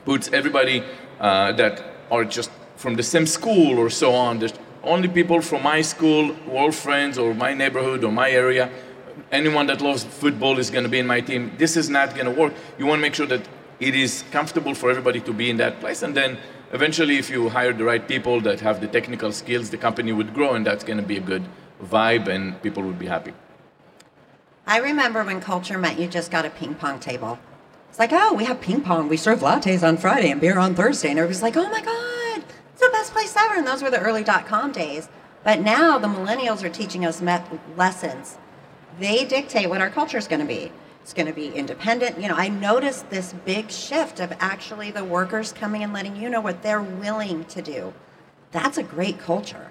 puts 0.04 0.30
everybody 0.34 0.84
uh, 1.20 1.54
that 1.54 1.82
are 2.12 2.26
just 2.26 2.52
from 2.76 2.96
the 2.96 3.04
same 3.04 3.26
school 3.26 3.80
or 3.80 3.90
so 3.90 4.14
on. 4.14 4.40
There's 4.40 4.54
only 4.84 5.08
people 5.08 5.42
from 5.42 5.64
my 5.64 5.82
school, 5.82 6.36
all 6.52 6.72
friends, 6.72 7.18
or 7.18 7.34
my 7.34 7.54
neighborhood, 7.54 8.04
or 8.04 8.12
my 8.12 8.30
area. 8.30 8.70
Anyone 9.32 9.68
that 9.68 9.80
loves 9.80 10.04
football 10.04 10.60
is 10.60 10.70
going 10.70 10.84
to 10.84 10.90
be 10.90 11.00
in 11.00 11.08
my 11.08 11.22
team. 11.22 11.54
This 11.58 11.78
is 11.78 11.90
not 11.90 12.14
going 12.14 12.26
to 12.26 12.32
work. 12.32 12.54
You 12.78 12.86
want 12.86 13.00
to 13.00 13.02
make 13.02 13.16
sure 13.16 13.28
that 13.28 13.48
it 13.80 13.96
is 13.96 14.24
comfortable 14.32 14.76
for 14.76 14.90
everybody 14.90 15.22
to 15.22 15.34
be 15.34 15.50
in 15.50 15.58
that 15.58 15.80
place, 15.80 16.04
and 16.04 16.16
then 16.16 16.38
eventually, 16.74 17.18
if 17.18 17.30
you 17.30 17.50
hire 17.50 17.72
the 17.72 17.86
right 17.86 18.06
people 18.06 18.42
that 18.42 18.60
have 18.60 18.82
the 18.82 18.88
technical 18.88 19.32
skills, 19.32 19.70
the 19.70 19.78
company 19.78 20.12
would 20.12 20.34
grow, 20.34 20.56
and 20.56 20.66
that's 20.66 20.84
going 20.84 20.98
to 20.98 21.04
be 21.04 21.18
a 21.18 21.22
good 21.22 21.44
vibe, 21.82 22.28
and 22.28 22.62
people 22.62 22.84
would 22.84 23.00
be 23.00 23.08
happy. 23.08 23.34
I 24.66 24.80
remember 24.80 25.24
when 25.24 25.40
culture 25.40 25.78
meant 25.78 26.00
you 26.00 26.08
just 26.08 26.32
got 26.32 26.46
a 26.46 26.50
ping 26.50 26.76
pong 26.76 27.00
table. 27.00 27.40
It's 27.90 28.00
like, 28.00 28.12
oh, 28.12 28.34
we 28.34 28.46
have 28.46 28.60
ping 28.60 28.82
pong. 28.82 29.08
We 29.08 29.18
serve 29.18 29.42
lattes 29.42 29.88
on 29.88 29.98
Friday 29.98 30.32
and 30.32 30.42
beer 30.42 30.58
on 30.58 30.74
Thursday. 30.74 31.10
And 31.10 31.20
everybody's 31.20 31.44
like, 31.44 31.56
oh 31.58 31.70
my 31.70 31.82
God, 31.82 32.44
it's 32.72 32.82
the 32.82 32.90
best 32.92 33.14
place 33.14 33.36
ever. 33.38 33.56
And 33.56 33.68
those 33.68 33.84
were 33.84 33.92
the 33.92 34.00
early 34.00 34.24
dot 34.24 34.48
com 34.48 34.72
days. 34.72 35.10
But 35.44 35.60
now 35.60 36.00
the 36.00 36.08
millennials 36.08 36.64
are 36.64 36.70
teaching 36.70 37.06
us 37.06 37.22
met- 37.22 37.46
lessons. 37.78 38.38
They 39.00 39.26
dictate 39.26 39.70
what 39.70 39.82
our 39.82 39.90
culture 39.90 40.18
is 40.18 40.28
going 40.28 40.40
to 40.40 40.48
be. 40.48 40.72
It's 41.04 41.12
going 41.12 41.28
to 41.28 41.34
be 41.34 41.50
independent. 41.50 42.18
You 42.18 42.30
know, 42.30 42.36
I 42.36 42.48
noticed 42.48 43.10
this 43.10 43.34
big 43.44 43.70
shift 43.70 44.22
of 44.22 44.32
actually 44.40 44.90
the 44.90 45.04
workers 45.04 45.52
coming 45.52 45.84
and 45.84 45.92
letting 45.92 46.16
you 46.16 46.30
know 46.30 46.40
what 46.40 46.64
they're 46.64 46.82
willing 46.82 47.44
to 47.46 47.62
do. 47.62 47.94
That's 48.54 48.78
a 48.78 48.84
great 48.84 49.20
culture. 49.20 49.68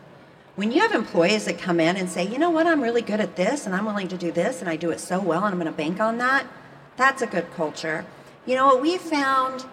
When 0.57 0.71
you 0.71 0.83
have 0.83 0.93
employees 0.93 1.47
that 1.47 1.57
come 1.57 1.81
in 1.81 1.97
and 1.97 2.11
say, 2.11 2.23
you 2.23 2.39
know 2.39 2.51
what, 2.51 2.67
I'm 2.67 2.83
really 2.83 3.01
good 3.01 3.19
at 3.19 3.37
this 3.37 3.65
and 3.65 3.75
I'm 3.75 3.87
willing 3.87 4.09
to 4.09 4.19
do 4.19 4.31
this 4.31 4.61
and 4.61 4.69
I 4.69 4.77
do 4.77 4.91
it 4.91 5.01
so 5.01 5.21
well 5.21 5.45
and 5.45 5.55
I'm 5.55 5.59
going 5.59 5.73
to 5.73 5.77
bank 5.77 6.01
on 6.01 6.19
that, 6.19 6.47
that's 6.99 7.23
a 7.23 7.27
good 7.27 7.51
culture. 7.55 8.05
You 8.45 8.57
know, 8.57 8.67
what 8.67 8.83
we 8.83 8.99
found 8.99 9.65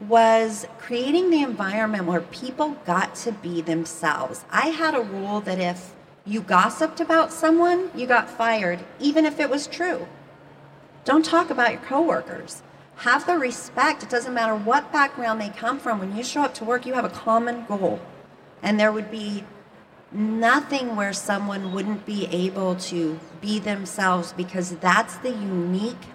was 0.00 0.66
creating 0.78 1.30
the 1.30 1.42
environment 1.42 2.06
where 2.06 2.20
people 2.20 2.70
got 2.84 3.14
to 3.14 3.30
be 3.30 3.60
themselves. 3.60 4.44
I 4.50 4.70
had 4.70 4.96
a 4.96 5.02
rule 5.02 5.40
that 5.42 5.60
if 5.60 5.94
you 6.24 6.40
gossiped 6.40 6.98
about 6.98 7.32
someone, 7.32 7.92
you 7.94 8.08
got 8.08 8.28
fired, 8.28 8.80
even 8.98 9.24
if 9.24 9.38
it 9.38 9.48
was 9.48 9.68
true. 9.68 10.08
Don't 11.06 11.24
talk 11.24 11.50
about 11.50 11.70
your 11.70 11.80
coworkers. 11.82 12.64
Have 12.96 13.26
the 13.26 13.38
respect. 13.38 14.02
It 14.02 14.10
doesn't 14.10 14.34
matter 14.34 14.56
what 14.56 14.92
background 14.92 15.40
they 15.40 15.50
come 15.50 15.78
from. 15.78 16.00
When 16.00 16.16
you 16.16 16.24
show 16.24 16.42
up 16.42 16.52
to 16.54 16.64
work, 16.64 16.84
you 16.84 16.94
have 16.94 17.04
a 17.04 17.08
common 17.08 17.64
goal. 17.66 18.00
And 18.60 18.80
there 18.80 18.90
would 18.90 19.08
be 19.08 19.44
nothing 20.10 20.96
where 20.96 21.12
someone 21.12 21.72
wouldn't 21.72 22.04
be 22.06 22.26
able 22.26 22.74
to 22.74 23.20
be 23.40 23.60
themselves 23.60 24.32
because 24.32 24.76
that's 24.78 25.16
the 25.18 25.30
unique 25.30 26.06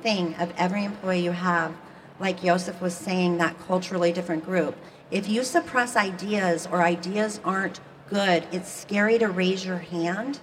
thing 0.00 0.36
of 0.36 0.52
every 0.56 0.84
employee 0.84 1.24
you 1.24 1.32
have. 1.32 1.74
Like 2.20 2.40
Joseph 2.40 2.80
was 2.80 2.94
saying, 2.94 3.38
that 3.38 3.58
culturally 3.66 4.12
different 4.12 4.44
group. 4.44 4.76
If 5.10 5.28
you 5.28 5.42
suppress 5.42 5.96
ideas 5.96 6.68
or 6.70 6.82
ideas 6.82 7.40
aren't 7.44 7.80
good, 8.08 8.46
it's 8.52 8.70
scary 8.70 9.18
to 9.18 9.26
raise 9.26 9.66
your 9.66 9.78
hand 9.78 10.38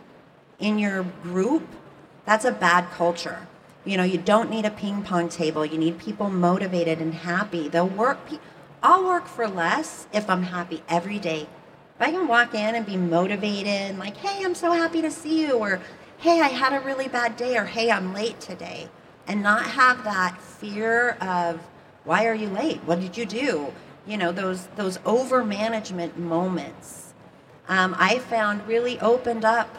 in 0.59 0.77
your 0.77 1.03
group. 1.23 1.65
That's 2.25 2.43
a 2.43 2.51
bad 2.51 2.91
culture. 2.91 3.47
You 3.86 3.97
know, 3.97 4.03
you 4.03 4.17
don't 4.17 4.49
need 4.49 4.65
a 4.65 4.71
ping 4.71 5.03
pong 5.03 5.27
table. 5.27 5.65
You 5.65 5.77
need 5.77 5.99
people 5.99 6.29
motivated 6.29 6.99
and 6.99 7.13
happy. 7.13 7.67
They'll 7.67 7.88
work. 7.88 8.19
I'll 8.81 9.03
work 9.03 9.27
for 9.27 9.47
less 9.47 10.07
if 10.13 10.29
I'm 10.29 10.43
happy 10.43 10.84
every 10.88 11.19
day. 11.19 11.47
If 11.95 12.07
I 12.07 12.11
can 12.11 12.27
walk 12.27 12.55
in 12.55 12.75
and 12.75 12.86
be 12.86 12.97
motivated, 12.97 13.97
like, 13.97 14.17
hey, 14.17 14.43
I'm 14.43 14.55
so 14.55 14.71
happy 14.71 15.01
to 15.01 15.11
see 15.11 15.41
you, 15.41 15.53
or 15.53 15.81
hey, 16.17 16.41
I 16.41 16.47
had 16.47 16.73
a 16.73 16.84
really 16.86 17.07
bad 17.07 17.36
day, 17.36 17.57
or 17.57 17.65
hey, 17.65 17.91
I'm 17.91 18.13
late 18.13 18.39
today, 18.39 18.89
and 19.27 19.43
not 19.43 19.65
have 19.65 20.03
that 20.05 20.41
fear 20.41 21.11
of 21.21 21.59
why 22.05 22.25
are 22.25 22.34
you 22.34 22.49
late? 22.49 22.81
What 22.86 22.99
did 22.99 23.17
you 23.17 23.25
do? 23.25 23.73
You 24.07 24.17
know, 24.17 24.31
those 24.31 24.67
those 24.75 24.99
over 25.05 25.43
management 25.43 26.17
moments. 26.17 27.13
Um, 27.67 27.95
I 27.97 28.19
found 28.19 28.67
really 28.67 28.99
opened 28.99 29.45
up, 29.45 29.77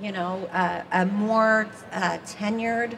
you 0.00 0.10
know, 0.10 0.48
uh, 0.52 0.82
a 0.90 1.06
more 1.06 1.68
uh, 1.92 2.18
tenured 2.26 2.96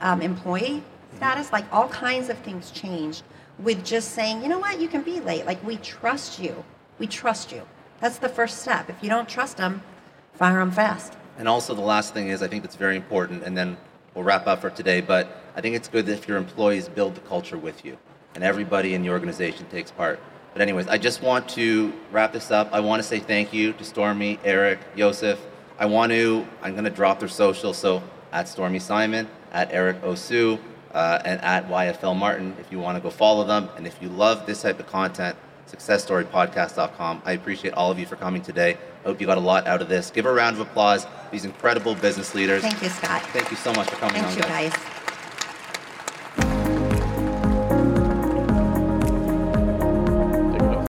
um, 0.00 0.20
employee 0.22 0.82
status, 1.16 1.52
like 1.52 1.64
all 1.72 1.88
kinds 1.88 2.28
of 2.28 2.38
things 2.38 2.70
changed 2.70 3.22
with 3.58 3.84
just 3.84 4.12
saying, 4.12 4.42
you 4.42 4.48
know 4.48 4.58
what, 4.58 4.80
you 4.80 4.88
can 4.88 5.02
be 5.02 5.20
late. 5.20 5.46
Like 5.46 5.62
we 5.64 5.76
trust 5.78 6.38
you. 6.38 6.64
We 6.98 7.06
trust 7.06 7.52
you. 7.52 7.62
That's 8.00 8.18
the 8.18 8.28
first 8.28 8.60
step. 8.60 8.90
If 8.90 9.02
you 9.02 9.08
don't 9.08 9.28
trust 9.28 9.56
them, 9.56 9.82
fire 10.34 10.58
them 10.58 10.70
fast. 10.70 11.14
And 11.38 11.48
also 11.48 11.74
the 11.74 11.82
last 11.82 12.14
thing 12.14 12.28
is 12.28 12.42
I 12.42 12.48
think 12.48 12.62
that's 12.62 12.76
very 12.76 12.96
important, 12.96 13.42
and 13.42 13.56
then 13.56 13.76
we'll 14.14 14.24
wrap 14.24 14.46
up 14.46 14.60
for 14.60 14.70
today. 14.70 15.00
But 15.00 15.42
I 15.54 15.60
think 15.60 15.76
it's 15.76 15.88
good 15.88 16.08
if 16.08 16.28
your 16.28 16.36
employees 16.36 16.88
build 16.88 17.14
the 17.14 17.20
culture 17.22 17.58
with 17.58 17.84
you, 17.84 17.98
and 18.34 18.44
everybody 18.44 18.94
in 18.94 19.02
the 19.02 19.10
organization 19.10 19.66
takes 19.66 19.90
part. 19.90 20.20
But 20.52 20.62
anyways, 20.62 20.88
I 20.88 20.96
just 20.96 21.22
want 21.22 21.48
to 21.50 21.92
wrap 22.10 22.32
this 22.32 22.50
up. 22.50 22.70
I 22.72 22.80
want 22.80 23.02
to 23.02 23.06
say 23.06 23.18
thank 23.18 23.52
you 23.52 23.74
to 23.74 23.84
Stormy, 23.84 24.38
Eric, 24.44 24.78
Joseph. 24.96 25.38
I 25.78 25.84
want 25.84 26.12
to. 26.12 26.46
I'm 26.62 26.72
going 26.72 26.84
to 26.84 26.90
drop 26.90 27.18
their 27.18 27.28
social. 27.28 27.74
So 27.74 28.02
at 28.32 28.48
Stormy 28.48 28.78
Simon, 28.78 29.28
at 29.52 29.72
Eric 29.72 30.02
Osu, 30.02 30.58
uh, 30.92 31.20
and 31.24 31.40
at 31.42 31.68
YFL 31.68 32.16
Martin 32.16 32.56
if 32.58 32.72
you 32.72 32.78
want 32.78 32.96
to 32.96 33.02
go 33.02 33.10
follow 33.10 33.44
them. 33.44 33.68
And 33.76 33.86
if 33.86 34.00
you 34.00 34.08
love 34.08 34.46
this 34.46 34.62
type 34.62 34.80
of 34.80 34.86
content, 34.86 35.36
successstorypodcast.com. 35.70 37.22
I 37.24 37.32
appreciate 37.32 37.74
all 37.74 37.90
of 37.90 37.98
you 37.98 38.06
for 38.06 38.16
coming 38.16 38.42
today. 38.42 38.78
I 39.04 39.08
hope 39.08 39.20
you 39.20 39.26
got 39.26 39.38
a 39.38 39.40
lot 39.40 39.66
out 39.66 39.82
of 39.82 39.88
this. 39.88 40.10
Give 40.10 40.26
a 40.26 40.32
round 40.32 40.56
of 40.56 40.60
applause. 40.60 41.06
These 41.30 41.44
incredible 41.44 41.94
business 41.94 42.34
leaders. 42.34 42.62
Thank 42.62 42.82
you, 42.82 42.88
Scott. 42.88 43.22
Thank 43.26 43.50
you 43.50 43.56
so 43.56 43.72
much 43.72 43.90
for 43.90 43.96
coming 43.96 44.22
Thank 44.22 44.26
on, 44.26 44.36
you, 44.36 44.42
guys. 44.42 44.72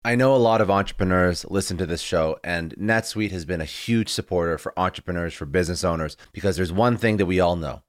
I 0.06 0.16
know 0.16 0.34
a 0.34 0.38
lot 0.38 0.62
of 0.62 0.72
entrepreneurs 0.72 1.44
listen 1.50 1.76
to 1.78 1.86
this 1.86 2.00
show, 2.00 2.38
and 2.42 2.74
NetSuite 2.78 3.32
has 3.32 3.44
been 3.44 3.60
a 3.60 3.66
huge 3.66 4.08
supporter 4.08 4.58
for 4.58 4.78
entrepreneurs, 4.80 5.34
for 5.34 5.46
business 5.46 5.84
owners, 5.84 6.16
because 6.32 6.56
there's 6.56 6.72
one 6.72 6.96
thing 6.96 7.18
that 7.18 7.26
we 7.26 7.42
all 7.42 7.58
know 7.58 7.82